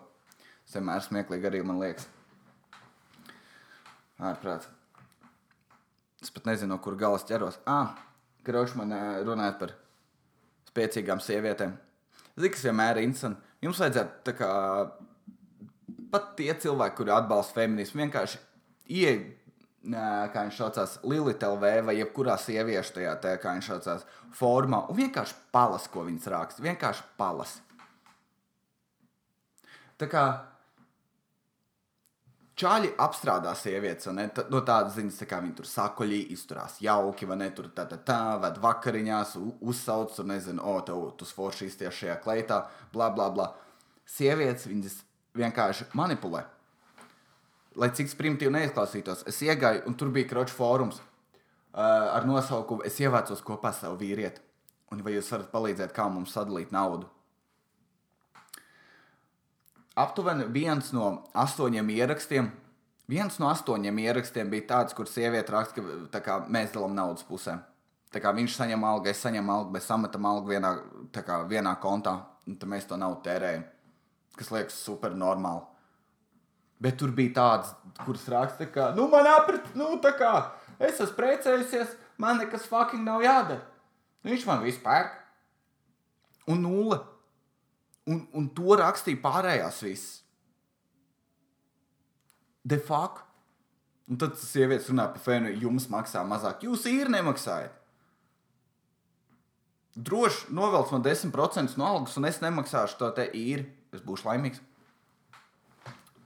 Tas 0.67 0.79
vienmēr 0.79 1.03
smieklīgi 1.07 1.51
arī 1.51 1.63
man 1.67 1.81
liekas. 1.83 2.07
Ārprāts. 4.19 4.71
Es 6.23 6.31
pat 6.35 6.49
nezinu, 6.51 6.75
no 6.75 6.81
kur 6.83 6.97
galas 6.99 7.27
ķeros. 7.27 7.61
Ah, 7.71 7.95
Krošs 8.47 8.75
man 8.79 8.95
runājot 9.27 9.59
par 9.61 9.75
spēcīgām 10.71 11.21
sievietēm. 11.23 11.75
Zini, 12.39 12.51
kas 12.55 12.65
vienmēr 12.67 12.99
ir 12.99 13.07
interesanti. 13.09 13.43
Jums 13.63 13.81
vajadzētu 13.83 14.25
tā 14.27 14.35
kā 14.39 14.51
pat 16.13 16.33
tie 16.39 16.53
cilvēki, 16.55 16.97
kuri 17.01 17.15
atbalsta 17.15 17.61
feminismu, 17.61 18.03
vienkārši 18.05 18.41
ieiet, 18.99 19.31
kā 19.89 20.45
viņš 20.45 20.59
saucās, 20.59 20.99
Lilita 21.07 21.49
LV 21.53 21.73
vai 21.87 21.97
jebkurā 22.01 22.37
sieviešu 22.41 22.99
tajā, 22.99 23.15
tajā 23.23 23.41
kā 23.43 23.55
viņš 23.57 23.71
saucās, 23.73 24.05
formā 24.37 24.85
un 24.91 24.99
vienkārši 24.99 25.39
palas, 25.55 25.89
ko 25.93 26.05
viņas 26.09 26.31
raksta. 26.35 26.65
Vienkārši 26.67 27.09
palas. 27.21 27.59
Tā 29.99 30.09
kā 30.11 30.25
Čāļi 32.59 32.89
apstrādā 32.99 33.53
sievietes, 33.55 34.09
ne, 34.11 34.25
tā, 34.35 34.43
no 34.51 34.59
tādas 34.67 34.97
ziņas, 34.97 35.21
tā 35.21 35.27
kā 35.31 35.37
viņi 35.45 35.53
tur 35.61 35.67
sakoļī, 35.71 36.17
izturās 36.35 36.81
jauki, 36.83 37.29
vai 37.31 37.37
ne, 37.39 37.47
tur 37.55 37.69
tā, 37.71 37.85
tā, 37.87 38.01
tā, 38.03 38.17
ved 38.43 38.59
vakariņās, 38.65 39.37
uzsauc, 39.63 40.17
tur 40.17 40.27
nezinu, 40.27 40.65
o, 40.67 40.81
tev 40.83 41.05
tu 41.21 41.29
forši 41.39 41.69
izties 41.71 41.95
šajā 42.01 42.17
kleitā, 42.25 42.65
bla, 42.91 43.13
bla, 43.15 43.29
bla. 43.31 43.47
Sievietes 44.11 44.67
viņas 44.67 44.97
vienkārši 45.37 45.91
manipulē. 45.99 46.45
Lai 47.79 47.91
cik 47.95 48.11
primitīvi 48.19 48.55
neizklausītos, 48.55 49.27
es 49.29 49.43
iegāju, 49.43 49.85
un 49.87 49.95
tur 49.95 50.11
bija 50.15 50.31
kroča 50.31 50.55
fórums 50.55 50.99
uh, 50.99 52.15
ar 52.15 52.27
nosaukumu 52.27 52.83
Es 52.87 52.99
ievācos 52.99 53.45
kopā 53.45 53.71
ar 53.71 53.79
savu 53.79 54.01
vīrieti. 54.01 54.43
Un 54.91 55.05
vai 55.05 55.19
jūs 55.19 55.31
varat 55.31 55.53
palīdzēt, 55.53 55.93
kā 55.95 56.09
mums 56.11 56.33
sadalīt 56.35 56.73
naudu? 56.73 57.07
aptuveni 59.99 60.47
viens 60.55 60.93
no 60.95 61.11
astoņiem 61.35 61.91
ierakstiem. 61.97 62.51
Viens 63.09 63.39
no 63.41 63.49
astoņiem 63.49 63.99
ierakstiem 64.05 64.51
bija 64.53 64.67
tāds, 64.75 64.95
kur 64.97 65.09
sieviete 65.09 65.53
raksta, 65.55 65.85
ka 66.13 66.21
kā, 66.25 66.39
mēs 66.53 66.75
dalām 66.75 66.95
naudas 66.97 67.25
pusē. 67.25 67.57
Tā 68.13 68.21
kā 68.25 68.33
viņš 68.37 68.57
saņem 68.57 68.85
algu, 68.89 69.09
es 69.11 69.23
saņemu 69.25 69.53
algu, 69.53 69.73
mēs 69.75 69.89
sametam 69.89 70.27
algu 70.29 70.53
vienā, 70.53 70.75
kā, 71.17 71.43
vienā 71.49 71.75
kontā, 71.81 72.15
un 72.49 72.57
tad 72.61 72.71
mēs 72.73 72.89
to 72.89 72.97
naudu 73.01 73.21
tērējam. 73.27 73.65
Kas 74.39 74.53
liekas 74.55 74.79
super 74.79 75.17
normāli. 75.19 75.65
Bet 76.79 77.01
tur 77.01 77.11
bija 77.15 77.35
tāds, 77.35 77.73
kurš 78.05 78.29
raksta, 78.31 78.69
ka, 78.71 78.93
nu, 78.95 79.09
man 79.11 79.27
aprit, 79.27 79.73
nu, 79.75 79.91
tā 80.03 80.13
kā 80.15 80.31
es 80.79 81.01
esmu 81.01 81.17
precējusies, 81.17 81.97
man 82.23 82.39
nekas 82.39 82.69
fucking 82.71 83.03
nav 83.03 83.25
jādara. 83.25 83.65
Viņš 84.27 84.45
man 84.47 84.63
vispār. 84.63 85.11
Un 86.49 86.63
nulle. 86.63 87.01
Un, 88.09 88.23
un 88.37 88.47
to 88.55 88.79
rakstīja 88.79 89.21
pārējās 89.25 89.83
visas. 89.85 90.13
De 92.69 92.79
facto. 92.79 93.27
Un 94.09 94.17
tad 94.17 94.33
tas 94.39 94.47
sievietes 94.49 94.89
runā 94.89 95.05
par 95.13 95.21
fēnu, 95.21 95.51
jums 95.61 95.91
maksā 95.93 96.23
mazāk. 96.25 96.63
Jūs 96.65 96.87
īri 96.89 97.13
nemaksājat. 97.13 97.75
Droši 99.99 100.55
novelc 100.55 100.93
man 100.95 101.03
10% 101.05 101.77
no 101.77 101.85
algas, 101.85 102.15
un 102.17 102.29
es 102.29 102.39
nemaksāšu 102.41 102.97
to 103.01 103.11
te 103.17 103.27
īri. 103.37 103.67
Es 103.95 104.03
būšu 104.05 104.29
laimīgs. 104.29 104.61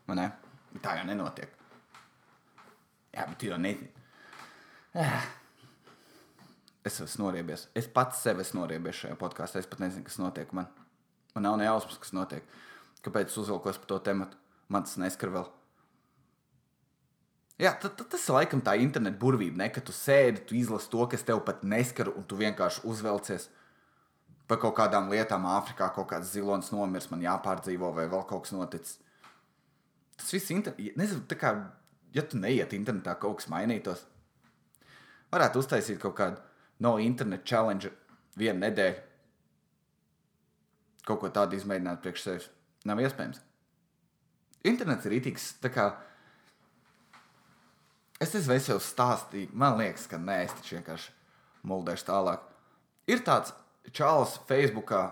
Man 0.09 0.19
ne? 0.19 0.29
Tā 0.83 0.97
jau 0.99 1.07
nenotiek. 1.07 1.53
Jā, 3.13 3.27
bet 3.29 3.45
jau 3.45 3.59
nezinu. 3.61 3.89
Es 6.83 6.99
esmu 6.99 7.29
noriebies. 7.29 7.69
Es 7.79 7.87
pats 7.87 8.25
sev 8.25 8.41
esmu 8.43 8.65
noriebies 8.65 9.05
šajā 9.05 9.17
podkāstā. 9.21 9.63
Es 9.63 9.69
pat 9.71 9.83
nezinu, 9.85 10.05
kas 10.09 10.19
notiek 10.19 10.51
man. 10.57 10.67
Man 11.37 11.47
nav 11.47 11.59
ne 11.61 11.69
jausmas, 11.69 12.01
kas 12.03 12.15
notiek. 12.17 12.47
Kāpēc 13.05 13.31
es 13.31 13.39
uzvilkos 13.39 13.79
par 13.83 13.91
to 13.93 13.99
tematu? 14.11 14.39
Man 14.73 14.87
tas 14.87 14.99
neskar 15.01 15.31
vēl. 15.35 15.47
Jā, 17.63 17.75
tad, 17.79 17.95
tad 17.99 18.09
tas 18.11 18.25
ir 18.27 18.35
laikam 18.35 18.63
tā 18.65 18.75
interneta 18.81 19.21
burvība, 19.21 19.61
ne? 19.61 19.69
ka 19.71 19.83
tu 19.85 19.95
sēdi, 19.95 20.43
tu 20.49 20.57
izlasi 20.59 20.89
to, 20.91 21.05
kas 21.13 21.23
tev 21.27 21.45
pat 21.47 21.61
neskar, 21.63 22.09
un 22.11 22.25
tu 22.27 22.39
vienkārši 22.41 22.83
uzvelcies 22.89 23.47
par 24.53 24.61
kaut 24.61 24.77
kādām 24.77 25.09
lietām. 25.09 25.47
Āfrikā 25.49 25.89
kaut 25.97 26.11
kāds 26.13 26.35
zilonis 26.35 26.73
nomirs, 26.75 27.09
man 27.11 27.25
jāpārdzīvo, 27.25 27.93
vai 27.97 28.05
vēl 28.13 28.27
kaut 28.29 28.45
kas 28.45 28.53
noticis. 28.53 28.99
Tas 30.21 30.35
viss 30.37 30.53
ir. 30.53 30.93
Nezinu, 31.01 31.25
tā 31.29 31.39
kā, 31.41 31.55
ja 32.13 32.25
tu 32.29 32.41
neiet 32.41 32.75
internetā, 32.77 33.17
kaut 33.21 33.41
kas 33.41 33.49
mainītos. 33.53 34.05
Varētu 35.33 35.63
uztaisīt 35.63 36.03
kaut 36.03 36.19
kādu 36.19 36.43
no 36.85 36.99
internet 37.01 37.47
challenge 37.49 37.89
vienu 38.37 38.61
nedēļu 38.67 39.09
kaut 41.07 41.23
ko 41.23 41.31
tādu 41.35 41.57
izmēģināt 41.59 42.03
priekš 42.03 42.27
sevis. 42.27 42.51
Nav 42.87 43.01
iespējams. 43.03 43.41
Internets 44.69 45.09
ir 45.09 45.17
itīgs. 45.19 45.49
Es 48.23 48.35
nezinu, 48.37 48.55
es 48.55 48.69
jau 48.71 48.79
stāstīju, 48.79 49.51
man 49.59 49.81
liekas, 49.81 50.07
ka 50.07 50.21
nē, 50.21 50.45
es 50.47 50.55
vienkārši 50.69 51.11
muldēšu 51.67 52.07
tālāk. 52.07 52.45
Ir 53.11 53.25
tāds 53.27 53.51
čalis 53.91 54.39
Facebookā, 54.49 55.03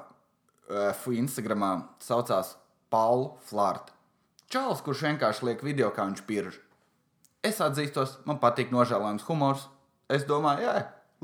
uh, 0.70 1.08
Instagramā, 1.16 1.72
saucās 2.02 2.54
Paul 2.90 3.32
Flārta. 3.48 3.94
Čalis, 4.50 4.82
kurš 4.82 5.04
vienkārši 5.06 5.46
liek 5.46 5.60
video, 5.62 5.90
kā 5.94 6.06
viņš 6.08 6.22
pirž. 6.26 6.56
Es 7.46 7.60
atzīstos, 7.62 8.18
man 8.26 8.40
patīk 8.42 8.72
nožēlojams 8.74 9.24
humors. 9.28 9.68
Es 10.10 10.26
domāju, 10.26 10.66
jā, 10.66 10.74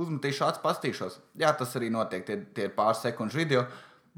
uzmetīšu 0.01 0.47
acis, 0.47 0.63
pastīšos. 0.63 1.19
Jā, 1.39 1.51
tas 1.59 1.75
arī 1.79 1.91
notiek, 1.93 2.23
tie, 2.27 2.39
tie 2.55 2.69
pāris 2.73 3.03
sekundžu 3.05 3.43
video. 3.43 3.65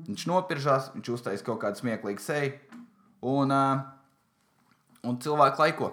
Viņš 0.06 0.26
nopiržās, 0.30 0.90
viņš 0.94 1.12
uztaisīja 1.16 1.46
kaut 1.46 1.62
kādu 1.64 1.80
smieklīgu 1.80 2.22
seju, 2.22 2.52
un, 3.32 3.50
uh, 3.50 3.80
un 5.08 5.18
cilvēki 5.24 5.64
laiko. 5.64 5.90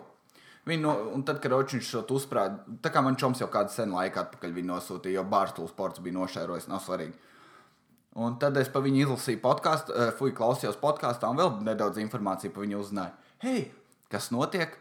Viņu, 0.66 0.82
no, 0.82 0.94
un 1.14 1.22
tad, 1.28 1.40
kad 1.44 1.54
viņš 1.54 1.92
to 2.10 2.18
uzsprāda, 2.18 2.64
tā 2.82 2.90
kā 2.94 3.04
man 3.06 3.18
čoms 3.22 3.42
jau 3.42 3.48
kādu 3.54 3.74
senu 3.74 4.00
laiku 4.00 4.24
atpakaļ 4.24 4.56
nosūtīja, 4.66 5.20
jo 5.20 5.24
Bārstūras 5.30 5.74
sports 5.76 6.02
bija 6.02 6.18
nošērojis, 6.18 6.70
nav 6.72 6.82
svarīgi. 6.82 7.14
Un 8.16 8.40
tad 8.42 8.58
es 8.58 8.72
pa 8.72 8.82
viņu 8.82 9.04
izlasīju 9.04 9.42
podkāstu, 9.44 9.94
uh, 9.94 10.14
fui 10.18 10.34
klausījos 10.34 10.80
podkāstā 10.82 11.30
un 11.30 11.42
vēl 11.42 11.52
nedaudz 11.68 12.00
informāciju 12.02 12.54
par 12.56 12.66
viņu 12.66 12.80
uzzināju. 12.82 13.14
Hei, 13.44 13.66
kas 14.10 14.32
notiek? 14.34 14.74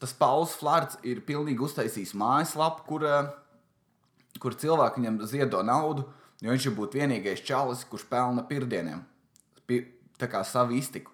Tas 0.00 0.16
Pauls 0.16 0.56
Flārds 0.56 0.96
ir 1.06 1.20
pilnīgi 1.28 1.62
uztaisījis 1.62 2.16
mājaslapu, 2.18 2.86
kur, 2.88 3.04
uh, 3.06 4.40
kur 4.40 4.56
cilvēki 4.58 5.02
viņam 5.02 5.20
ziedo 5.28 5.62
naudu 5.62 6.08
Jo 6.40 6.54
viņš 6.54 6.70
ir 6.70 6.76
būt 6.76 6.96
vienīgais 6.96 7.42
čalis, 7.44 7.84
kurš 7.88 8.06
pelna 8.08 8.44
pirdieniem. 8.48 9.02
Pir, 9.68 9.90
tā 10.20 10.28
kā 10.30 10.40
savu 10.48 10.76
iztiku. 10.78 11.12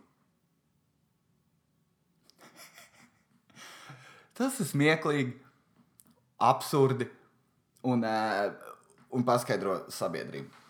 Tas 4.36 4.58
ir 4.60 4.68
smieklīgi, 4.68 5.32
absurdi 6.44 7.08
un, 7.88 8.04
uh, 8.04 8.52
un 9.16 9.24
paskaidro 9.24 9.78
sabiedrību. 9.92 10.64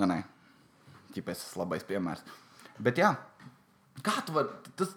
Nu, 0.00 0.08
nē, 0.08 0.22
ķipēs 1.14 1.44
tas 1.44 1.58
labais 1.60 1.84
piemērs. 1.86 2.24
Bet 2.82 2.98
jā, 2.98 3.12
kā 4.02 4.16
tu 4.26 4.34
vari, 4.34 4.72
tas, 4.78 4.94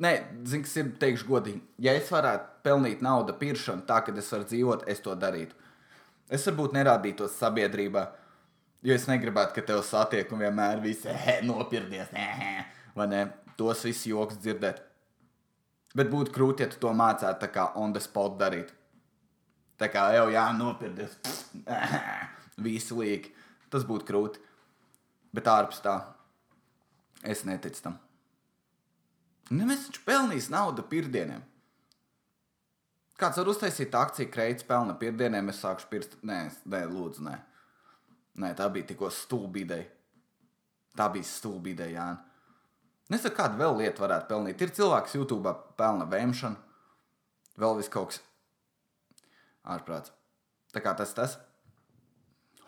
nē, 0.00 0.12
zini, 0.48 0.64
kas 0.64 0.76
ir, 0.80 0.92
teikšu 1.02 1.28
godīgi, 1.28 1.62
ja 1.84 1.92
es 1.98 2.08
varētu 2.14 2.62
pelnīt 2.64 3.02
naudu 3.04 3.34
piršanu 3.36 3.84
tā, 3.88 4.00
ka 4.06 4.14
es 4.16 4.32
varu 4.32 4.48
dzīvot, 4.48 4.86
es 4.88 5.04
to 5.04 5.16
darītu. 5.18 5.58
Es 6.32 6.44
varbūt 6.48 6.76
nerādītos 6.76 7.36
sabiedrībā, 7.40 8.06
jo 8.84 8.94
es 8.94 9.08
negribētu, 9.10 9.56
ka 9.56 9.68
tev 9.72 9.82
satiek 9.84 10.32
un 10.32 10.44
vienmēr 10.44 10.80
visi 10.84 11.12
nopirdies, 11.48 12.12
vai 12.96 13.10
ne? 13.10 13.24
Tos 13.58 13.82
visus 13.82 14.06
joks 14.06 14.38
dzirdēt. 14.38 14.84
Bet 15.96 16.10
būtu 16.12 16.34
krūti, 16.34 16.64
ja 16.64 16.72
tu 16.72 16.80
to 16.82 16.92
mācītu 16.96 17.40
tā 17.40 17.48
kā 17.52 17.70
on 17.80 17.94
the 17.94 18.02
spot 18.02 18.36
darīt. 18.40 18.74
Tā 19.78 19.88
kā 19.92 20.08
jau 20.16 20.26
jānopirdies, 20.32 21.14
visi 22.66 22.96
līki. 22.98 23.32
Tas 23.72 23.84
būtu 23.88 24.08
krūti. 24.08 24.42
Bet 25.36 25.48
ārpus 25.48 25.80
tā, 25.84 25.94
es 27.22 27.44
neticu 27.44 27.84
tam. 27.84 27.98
Nu, 29.52 29.64
mēs 29.68 29.86
taču 29.86 30.02
pelnīsim 30.04 30.52
naudu 30.56 30.84
pirdieniem. 30.88 31.44
Kāds 33.18 33.40
var 33.40 33.50
uztaisīt 33.50 33.94
akciju, 33.98 34.30
kreits 34.30 34.66
pelna 34.66 34.94
pirdieniem, 34.98 35.48
es 35.50 35.60
sākšu 35.64 35.88
pirkt. 35.90 36.16
Nē, 36.26 36.42
nē, 36.70 36.82
lūdzu, 36.90 37.24
nē. 37.26 37.36
Nē, 38.38 38.52
tā 38.58 38.68
bija 38.72 38.86
tikko 38.92 39.08
stulba 39.10 39.58
ideja. 39.62 39.88
Tā 40.98 41.08
bija 41.14 41.26
stulba 41.26 41.72
ideja, 41.72 41.94
Jā. 41.96 42.27
Nesaku, 43.08 43.38
kādu 43.38 43.60
vēl 43.60 43.76
lietu 43.82 44.04
varētu 44.04 44.28
pelnīt. 44.28 44.60
Ir 44.60 44.72
cilvēks 44.76 45.16
YouTube 45.16 45.52
pelna 45.80 46.04
vēmšanu, 46.10 46.56
vēl 47.60 47.78
vis 47.78 47.88
kaut 47.92 48.12
kas 48.12 48.22
ārprāts. 49.64 50.12
Tā 50.74 50.82
kā 50.84 50.92
tas 50.96 51.14
tas. 51.16 51.38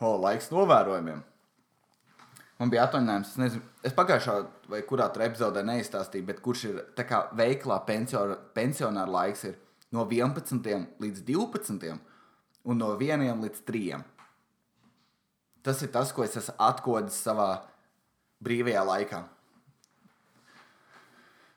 O, 0.01 0.15
laiks 0.17 0.49
novērojumiem. 0.53 1.21
Man 2.61 2.73
bija 2.73 2.87
atvaļinājums, 2.87 3.33
es 3.33 3.41
nezinu, 3.41 3.67
es 3.85 3.95
pagājušā 3.97 4.35
vai 4.69 4.81
kurā 4.89 5.07
tur 5.13 5.25
epizodē 5.25 5.63
neizstāstīju, 5.65 6.27
bet 6.29 6.41
kurš 6.45 6.65
ir 6.69 6.81
tā 6.97 7.07
kā 7.09 7.23
veiklā 7.37 7.79
pensionāra 7.89 9.09
laiks 9.09 9.47
ir 9.49 9.57
no 9.97 10.05
11 10.05 11.01
līdz 11.01 11.25
12 11.29 11.95
un 12.65 12.81
no 12.81 12.91
1 12.97 13.45
līdz 13.45 13.65
3. 13.69 14.01
Tas 15.65 15.81
ir 15.85 15.93
tas, 15.93 16.13
ko 16.13 16.25
es 16.25 16.37
esmu 16.37 16.57
atklājis 16.65 17.21
savā 17.25 17.49
brīvajā 18.45 18.85
laikā. 18.89 19.23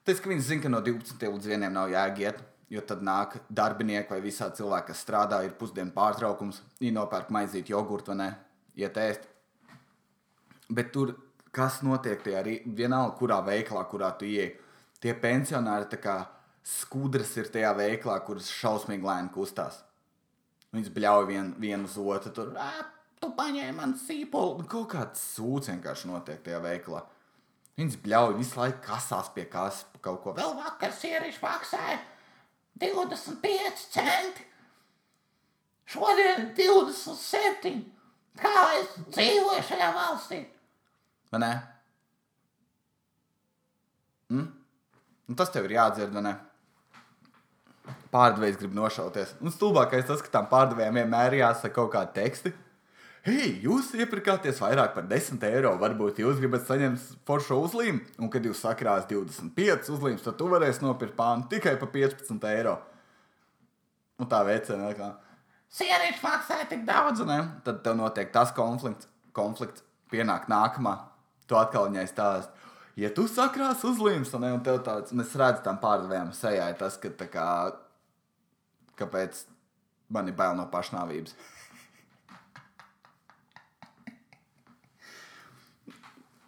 Tas, 0.04 0.20
ka 0.20 0.30
viņi 0.30 0.44
zina, 0.44 0.64
ka 0.66 0.72
no 0.72 0.82
12 0.84 1.28
līdz 1.32 1.52
1 1.56 1.70
nav 1.72 1.92
jāiet, 1.94 2.40
jo 2.74 2.82
tad 2.88 3.04
nāk 3.06 3.38
darbinieki 3.50 4.12
vai 4.12 4.22
visā 4.24 4.50
cilvēki, 4.52 4.90
kas 4.92 5.04
strādā, 5.06 5.44
ir 5.46 5.54
pusdienu 5.60 5.94
pārtraukums, 5.96 6.62
viņi 6.82 6.96
nopērk 6.98 7.30
maizīt 7.32 7.70
jogurtu 7.72 8.12
vai 8.12 8.18
ne, 8.20 8.30
iet 8.76 8.98
ēst. 9.00 9.30
Bet 10.74 10.92
tur 10.96 11.14
kas 11.54 11.82
notiek 11.86 12.22
tajā 12.26 12.42
arī 12.42 12.56
vienalga, 12.66 13.16
kurā 13.20 13.40
veikalā, 13.46 13.86
kurā 13.90 14.10
tu 14.18 14.26
ieej. 14.26 14.56
Tie 15.04 15.14
pensionāri 15.20 15.90
tā 15.92 16.00
kā 16.02 16.18
skudras 16.66 17.34
ir 17.38 17.52
tajā 17.54 17.74
veikalā, 17.78 18.18
kuras 18.26 18.50
šausmīgi 18.52 19.06
lēni 19.06 19.32
kustās. 19.36 19.82
Viņas 20.74 20.94
bļauj 20.96 21.26
vien, 21.30 21.54
vienu 21.62 21.86
uz 21.86 21.98
otru. 21.98 22.32
Tur, 22.34 22.54
"Ā, 22.58 22.86
tu 23.22 23.30
paņēmi 23.38 23.76
man 23.76 23.94
sīpolu. 23.94 24.60
Nu, 24.60 24.66
Kaut 24.66 24.90
kāds 24.90 25.20
sūds 25.36 25.70
vienkārši 25.70 26.08
notiek 26.08 26.42
tajā 26.44 26.62
veikalā. 26.62 27.04
Viņas 27.80 28.00
bļauj 28.04 28.36
visu 28.38 28.60
laiku 28.60 28.84
kasās 28.86 29.32
pie 29.34 29.48
pa 29.50 29.70
kaut 30.02 30.22
ko. 30.22 30.34
Vēl 30.38 30.54
vakar 30.60 30.94
sierīši 30.94 31.42
maksāja 31.42 31.98
25 32.82 33.88
centi. 33.96 34.46
Šodien 35.90 36.54
27. 36.58 37.82
Kā 38.40 38.54
es 38.80 38.94
dzīvoju 39.14 39.66
šajā 39.68 39.90
valstī? 39.94 40.40
Vai 41.34 41.42
ne? 41.42 41.52
Mm? 44.34 44.48
Un 45.30 45.38
tas 45.38 45.52
tev 45.54 45.66
ir 45.68 45.76
jādzird, 45.78 46.14
vai 46.14 46.24
ne? 46.26 46.34
Pārdevējs 48.14 48.60
grib 48.62 48.76
nošauties. 48.78 49.36
Un 49.42 49.54
stulbākais 49.54 50.06
tas, 50.06 50.22
ka 50.22 50.30
tam 50.34 50.50
pārdevējiem 50.52 51.02
vienmēr 51.02 51.40
jāsaka 51.42 51.74
kaut 51.78 51.94
kādi 51.96 52.14
teksti. 52.20 52.54
Hei, 53.24 53.54
jūs 53.64 53.94
iepirkāties 53.96 54.58
vairāk 54.60 54.90
par 54.98 55.06
10 55.08 55.40
eiro. 55.48 55.70
Varbūt 55.80 56.18
jūs 56.20 56.42
gribat 56.42 56.66
saņemt 56.68 57.04
foršu 57.24 57.56
uzlīmu, 57.64 58.02
un 58.20 58.32
kad 58.32 58.44
jūs 58.44 58.60
sakrās 58.66 59.06
25 59.08 59.92
uzlīmes, 59.96 60.26
tad 60.26 60.36
tu 60.42 60.50
varēsi 60.52 60.84
nopirkt 60.84 61.16
pānu 61.16 61.48
tikai 61.54 61.78
par 61.80 61.88
15 61.94 62.44
eiro. 62.50 62.74
Un 64.20 64.28
tā 64.28 64.42
veicina, 64.44 64.92
kā 64.98 65.08
sieviete 65.72 66.20
maksāja 66.20 66.68
tik 66.74 66.84
daudz, 66.90 67.24
ne? 67.30 67.40
tad 67.64 67.80
tev 67.86 67.96
notiek 68.02 68.36
tas 68.36 68.52
konflikts, 68.60 69.08
konflikts 69.32 69.88
pienāk 70.12 70.52
nākamā. 70.52 70.98
Tu 71.48 71.56
atkal 71.56 71.88
viņai 71.88 72.06
stāst. 72.12 72.52
Ja 73.00 73.08
tu 73.08 73.30
sakrās 73.32 73.88
uzlīmes, 73.88 74.36
un, 74.36 74.50
un 74.52 74.68
tev 74.68 74.84
tāds, 74.84 75.16
un 75.16 75.24
es 75.24 75.32
redzu 75.40 75.64
tam 75.64 75.80
pārdevējam 75.80 76.36
sejā, 76.36 76.68
tas, 76.76 77.00
ka 77.00 77.16
tā 77.24 77.32
kā, 77.32 77.48
kāpēc 79.00 79.46
man 80.12 80.28
ir 80.28 80.36
bail 80.36 80.60
no 80.60 80.68
pašnāvības. 80.76 81.40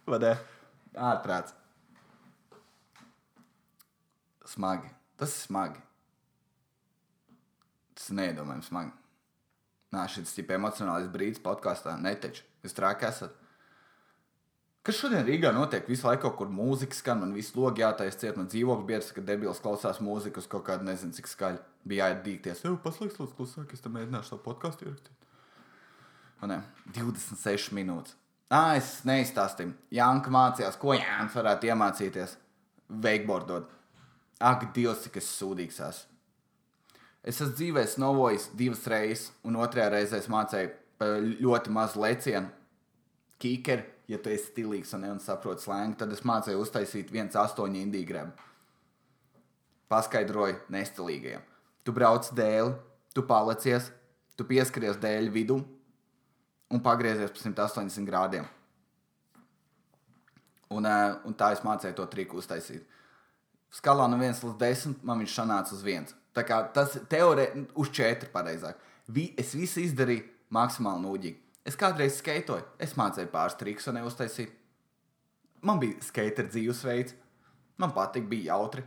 Vai 0.06 0.20
ne? 0.22 0.34
Ārprāts. 0.96 1.56
Smagi. 4.46 4.92
Tas 5.18 5.32
ir 5.34 5.48
smagi. 5.48 5.82
Tas 7.96 8.12
ir 8.12 8.20
neiedomājami 8.20 8.68
smagi. 8.68 8.94
Nā, 9.96 10.04
šis 10.12 10.36
ir 10.42 10.54
emocionāls 10.58 11.10
brīdis 11.12 11.42
podkāstā. 11.44 11.96
Neteču. 12.02 12.46
Jūs 12.66 12.76
traki 12.76 13.08
esat. 13.08 13.34
Kas 14.86 15.00
šodien 15.00 15.24
Rīgā 15.26 15.50
notiek? 15.56 15.88
Visu 15.90 16.06
laiku 16.06 16.28
kaut 16.28 16.36
kur 16.38 16.50
mūzika 16.54 16.94
skan, 16.94 17.24
man 17.24 17.32
visu 17.34 17.58
logu 17.58 17.82
jātaisa 17.82 18.20
ciet, 18.22 18.36
man 18.38 18.52
dzīvokļu 18.52 18.86
biedrs, 18.86 19.08
ka 19.16 19.24
debils 19.26 19.62
klausās 19.64 19.98
mūziku 20.04 20.44
uz 20.44 20.50
kaut 20.52 20.68
kādu 20.68 20.86
nezinu 20.86 21.16
cik 21.16 21.30
skaļu. 21.32 21.64
Bija 21.90 22.12
jāiedīgties. 22.12 22.62
Jau 22.68 22.76
paslēgts, 22.84 23.18
lūdzu, 23.18 23.34
klusāk, 23.40 23.74
es 23.74 23.82
tam 23.82 23.96
mēģināšu 23.98 24.30
savu 24.30 24.44
podkāstu 24.46 24.86
ierakstīt. 24.86 25.26
Un 26.46 26.54
ne, 26.54 26.60
26 26.94 27.74
minūtes. 27.74 28.14
Ah, 28.54 28.76
es 28.78 29.00
neizstāstīju. 29.08 29.74
Janka 29.96 30.30
mācījās, 30.30 30.78
ko 30.78 30.94
Jānis 30.94 31.34
varētu 31.34 31.72
iemācīties. 31.72 32.36
Wakeboardot. 33.02 33.72
Ak, 34.38 34.68
Dievs, 34.76 35.02
cik 35.06 35.18
es 35.18 35.32
sūdīgs 35.40 35.80
esmu. 35.82 36.12
Es 37.26 37.40
esmu 37.42 37.56
dzīvē 37.58 37.86
novojis 37.98 38.52
divas 38.54 38.84
reizes, 38.86 39.32
un 39.42 39.58
otrajā 39.58 39.88
reizē 39.96 40.20
es 40.22 40.30
mācīju 40.30 40.70
pa 41.02 41.08
ļoti 41.18 41.74
mazu 41.74 42.04
lecienu. 42.04 42.52
Kīkeri, 43.42 43.88
ja 44.08 44.20
tu 44.22 44.30
esi 44.30 44.52
stilīgs 44.52 44.94
un, 44.94 45.08
un 45.10 45.20
saproti 45.24 45.66
slēngu, 45.66 45.98
tad 45.98 46.14
es 46.14 46.22
mācīju 46.22 46.62
uztaisīt 46.62 47.10
viens 47.12 47.34
astoņu 47.34 47.82
indīgu 47.82 48.12
grebu. 48.12 48.46
Paskaidroju 49.90 50.62
nestilīgajiem. 50.74 51.42
Tu 51.86 51.94
brauc 51.94 52.30
dēli, 52.38 52.78
tu 53.18 53.26
palicies, 53.26 53.90
tu 54.38 54.46
pieskaries 54.46 55.02
dēļu 55.02 55.34
vidū 55.34 55.58
un 56.72 56.82
pagriezies 56.82 57.32
pa 57.32 57.42
180 57.44 58.08
grādiem. 58.08 58.48
Un, 60.70 60.86
eh, 60.86 61.16
un 61.26 61.34
tā 61.34 61.52
es 61.54 61.62
mācīju 61.62 61.96
to 61.96 62.06
triku 62.12 62.42
uztaisīt. 62.42 62.84
Skalā 63.72 64.10
no 64.10 64.18
1 64.18 64.44
līdz 64.44 64.58
10 64.58 65.04
man 65.04 65.20
viņš 65.20 65.34
sanāca 65.36 65.74
uz 65.74 65.84
1. 65.84 66.14
Tā 66.34 66.44
kā 66.44 66.62
tas 66.74 66.98
teorētiski 67.10 67.68
uz 67.76 67.90
4 67.90 68.32
pareizāk. 68.32 68.76
Vi, 69.08 69.34
es 69.38 69.54
visu 69.54 69.84
izdarīju 69.84 70.26
maksimāli 70.50 71.04
nūģīgi. 71.06 71.38
Es 71.66 71.78
kādreiz 71.78 72.18
skaitoju, 72.20 72.64
es 72.80 72.94
mācīju 72.98 73.32
pāris 73.32 73.58
trikus 73.58 73.88
un 73.90 73.98
neuztaisīju. 74.00 74.52
Man 75.66 75.80
bija 75.82 76.02
skater 76.06 76.46
dzīvesveids, 76.46 77.16
man 77.82 77.94
patika, 77.96 78.28
bija 78.30 78.54
jautri. 78.54 78.84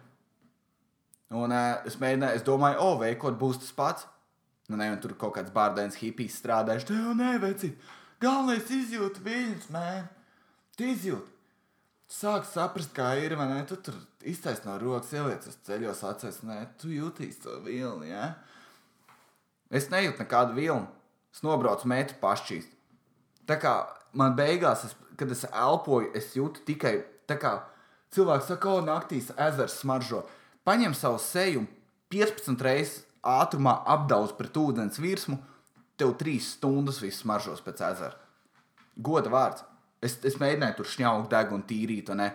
Un 1.34 1.52
uh, 1.52 1.82
es 1.88 1.98
mēģināju, 2.00 2.38
es 2.38 2.44
domāju, 2.46 2.78
o, 2.80 2.92
veikot 3.00 3.36
būs 3.40 3.58
tas 3.64 3.74
pats. 3.76 4.06
Nu, 4.68 4.76
ne, 4.76 4.90
tur 5.00 5.14
kaut 5.16 5.34
kāds 5.38 5.52
bārdēns 5.54 5.96
hipijs 6.00 6.36
strādājuši. 6.42 6.90
Tev 6.90 7.12
neveici. 7.16 7.72
Galvenais 8.20 8.68
izjūt 8.74 9.20
viņus, 9.24 9.70
mēm. 9.72 10.08
Tu 10.76 10.90
izjūti. 10.92 11.34
Tu 12.08 12.16
sāk 12.16 12.44
saprast, 12.48 12.92
kā 12.96 13.14
ir, 13.20 13.34
vai 13.36 13.48
ne? 13.50 13.62
Tu 13.68 13.76
tur 13.84 13.96
iztaisno 14.28 14.74
no 14.74 14.78
rokas, 14.80 15.12
ieliec 15.16 15.44
uz 15.48 15.56
ceļos, 15.66 16.04
atceries, 16.08 16.42
nē, 16.44 16.58
tu 16.80 16.92
jūtīsi 16.92 17.42
to 17.44 17.58
vilni, 17.64 18.10
jā. 18.12 18.28
Ja? 18.28 19.08
Es 19.68 19.90
nejūtu 19.92 20.22
nekādu 20.22 20.56
vilni. 20.56 20.88
Es 21.34 21.44
nobraucu 21.44 21.88
metru 21.90 22.16
pašķīst. 22.22 22.72
Tā 23.48 23.58
kā 23.60 23.74
man 24.16 24.36
beigās, 24.36 24.86
es, 24.88 24.94
kad 25.20 25.32
es 25.32 25.44
elpoju, 25.48 26.12
es 26.16 26.32
jūtu 26.36 26.64
tikai 26.68 26.94
tā 27.28 27.36
kā 27.40 27.52
cilvēks 28.16 28.48
saka, 28.52 28.72
o, 28.72 28.84
naktīs 28.84 29.28
ezers 29.36 29.76
smaržo. 29.82 30.24
Paņem 30.68 30.96
savu 30.96 31.20
seju 31.22 31.64
un 31.64 31.68
15 32.12 32.64
reizes 32.64 33.02
ātrumā 33.26 33.78
apdauz 33.94 34.32
pret 34.38 34.56
ūdens 34.58 35.00
virsmu, 35.02 35.38
tev 35.98 36.14
trīs 36.20 36.54
stundas 36.56 37.00
viss 37.02 37.24
smaržos 37.24 37.62
pēc 37.64 37.82
ezera. 37.90 38.16
Goda 38.96 39.30
vārds. 39.32 39.64
Es, 40.02 40.14
es 40.26 40.36
mēģināju 40.38 40.78
tur 40.78 40.90
šņaukt, 40.92 41.30
degunu, 41.32 41.66
tīrīt, 41.66 42.10
un 42.14 42.22
ne. 42.22 42.28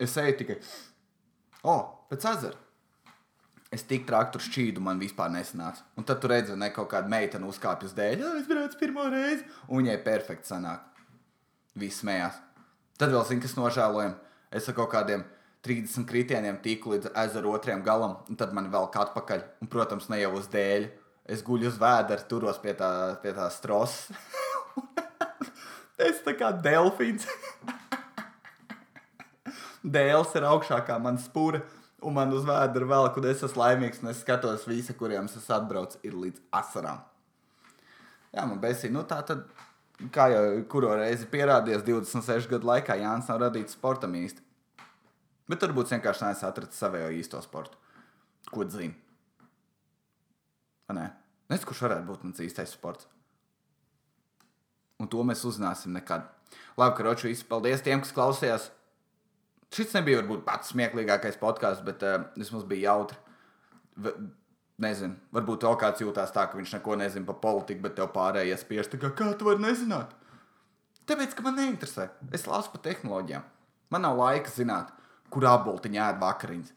Es 0.00 0.14
eju 0.20 0.36
tikai, 0.38 0.60
o, 1.64 1.72
oh, 1.72 1.80
pēc 2.10 2.26
ezera. 2.30 2.58
Es 3.70 3.84
tik 3.86 4.06
traki 4.06 4.34
tur 4.34 4.42
šķīdu, 4.42 4.82
man 4.82 4.98
vispār 5.02 5.30
nesanāca. 5.30 5.84
Un 5.98 6.06
tad 6.06 6.22
tur 6.22 6.32
redzēju, 6.34 6.58
ka 6.58 6.70
kaut 6.80 6.88
kāda 6.94 7.10
meitene 7.10 7.46
uzkāpj 7.46 7.86
uz 7.86 7.92
dēļ, 7.94 8.22
jau 8.22 8.30
es 8.38 8.48
braucu 8.50 8.78
pirmo 8.80 9.04
reizi, 9.12 9.44
un 9.68 9.82
viņai 9.82 9.98
perfekti 10.06 10.50
sanāk. 10.50 10.86
Viss 11.78 12.02
smējās. 12.02 12.40
Tad 12.98 13.14
vēl 13.14 13.22
zinu, 13.28 13.44
kas 13.44 13.54
nožēlojam. 13.58 14.16
Es 14.50 14.66
ar 14.66 14.74
kaut 14.74 14.90
kādiem 14.90 15.22
30 15.66 16.06
kritieniem 16.08 16.60
tiku 16.64 16.94
līdz 16.94 17.12
ezera 17.24 17.52
otrajam 17.52 17.82
galam, 17.84 18.16
un 18.28 18.38
tad 18.40 18.54
man 18.56 18.70
vēl 18.72 18.88
kā 18.92 19.04
atpakaļ. 19.04 19.44
Un, 19.60 19.70
protams, 19.72 20.08
ne 20.12 20.20
jau 20.22 20.32
uz 20.38 20.48
dēļ. 20.52 20.88
Es 21.30 21.44
guļu 21.46 21.68
uz 21.68 21.76
vēdera, 21.78 22.24
turos 22.28 22.58
pie 22.62 22.72
tā, 22.78 22.90
pie 23.22 23.34
tā 23.36 23.46
strosas. 23.52 24.08
es 26.08 26.22
tā 26.24 26.34
kā 26.38 26.48
delfīns. 26.64 27.28
Dēls 29.96 30.34
ir 30.36 30.48
augšākā 30.48 30.96
man 31.00 31.16
spūra, 31.20 31.62
un 32.04 32.16
man 32.16 32.32
uz 32.36 32.44
vēdera 32.48 32.88
vēl, 32.88 33.08
kad 33.14 33.28
es 33.30 33.44
esmu 33.44 33.62
laimīgs, 33.62 34.02
un 34.02 34.12
es 34.12 34.20
skatos 34.24 34.66
visi, 34.68 34.96
kuriem 34.96 35.28
es 35.28 35.38
esmu 35.38 35.56
atbraucis, 35.56 36.00
ir 36.04 36.16
līdz 36.16 36.42
asarām. 36.56 37.00
Jā, 38.30 38.44
man 38.46 38.60
besīja, 38.62 38.92
nu 38.94 39.02
tā 39.08 39.20
tad, 39.26 39.46
kā 40.14 40.28
jau 40.32 40.44
kuru 40.72 40.92
reizi 41.00 41.28
pierādījis 41.32 41.84
26 41.86 42.48
gadu 42.52 42.68
laikā, 42.68 42.96
Jānis 43.00 43.28
nav 43.28 43.40
radīts 43.44 43.76
sportam 43.76 44.14
īsti. 44.20 44.44
Bet 45.50 45.64
varbūt 45.66 45.92
vienkārši 45.94 46.26
neesmu 46.26 46.48
atradzis 46.48 46.82
savējo 46.82 47.10
īsto 47.18 47.40
sportu. 47.42 47.78
Ko 48.50 48.66
zinu? 48.70 48.94
Nē, 50.90 51.06
nezinu, 51.50 51.68
kurš 51.68 51.84
varētu 51.86 52.06
būt 52.08 52.26
mans 52.26 52.42
īstais 52.42 52.74
sports. 52.74 53.06
Un 55.00 55.08
to 55.10 55.22
mēs 55.26 55.44
uzzināsim 55.48 55.94
nekad. 55.96 56.26
Labi, 56.78 56.96
ka 56.96 57.06
Roču 57.06 57.28
visi 57.30 57.46
paldies 57.48 57.82
tiem, 57.84 58.02
kas 58.02 58.14
klausījās. 58.14 58.68
Šis 59.70 59.94
nebija 59.94 60.20
varbūt 60.20 60.42
pats 60.46 60.72
smieklīgākais 60.74 61.38
podkāsts, 61.40 61.84
bet 61.86 62.02
uh, 62.02 62.26
vismaz 62.38 62.66
bija 62.68 62.90
jautri. 62.90 63.18
V 64.00 64.12
nezinu, 64.80 65.16
varbūt 65.34 65.66
vēl 65.66 65.76
kāds 65.80 66.02
jūtās 66.02 66.32
tā, 66.34 66.46
ka 66.48 66.58
viņš 66.58 66.74
neko 66.78 66.96
nezina 67.00 67.28
par 67.28 67.38
politiku, 67.42 67.84
bet 67.86 67.96
tev 67.98 68.10
pārējie 68.14 68.56
spiež 68.60 68.90
kā, 68.96 69.12
kā 69.16 69.30
tu 69.38 69.48
vari 69.48 69.62
nezināt. 69.62 70.14
Tāpēc, 71.08 71.34
ka 71.36 71.44
man 71.44 71.58
neinteresē. 71.58 72.08
Es 72.34 72.46
lasu 72.48 72.72
par 72.72 72.82
tehnoloģijām. 72.86 73.46
Man 73.90 74.04
nav 74.06 74.18
laika 74.20 74.52
zināt, 74.54 74.92
kur 75.32 75.46
apboltiņā 75.48 76.10
ēd 76.12 76.20
vakariņas. 76.20 76.76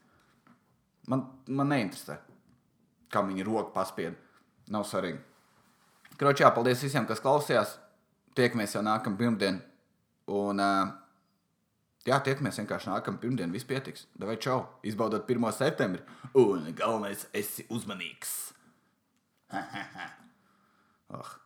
Man, 1.12 1.26
man 1.52 1.72
neinteresē, 1.74 2.18
kā 3.12 3.24
viņa 3.28 3.46
roka 3.48 3.74
paspied. 3.76 4.16
Nav 4.72 4.86
svarīgi. 4.88 5.20
Kročā, 6.20 6.48
paldies 6.56 6.84
visiem, 6.86 7.08
kas 7.10 7.22
klausījās. 7.24 7.78
Tiekamies 8.38 8.78
jau 8.78 8.84
nākamā 8.86 9.20
pirmdiena. 9.20 9.60
Un, 10.32 10.62
uh, 10.64 10.94
jā, 12.08 12.22
tiekamies 12.24 12.62
vienkārši 12.62 12.92
nākamā 12.94 13.20
pirmdiena. 13.22 13.52
Viss 13.54 13.68
pietiks. 13.68 14.08
Vai 14.22 14.38
čau! 14.42 14.62
Izbaudot 14.88 15.28
1. 15.28 15.52
septembri. 15.58 16.06
Un 16.40 16.70
galvenais, 16.78 17.28
esi 17.36 17.68
uzmanīgs. 17.74 18.38
oh. 21.18 21.40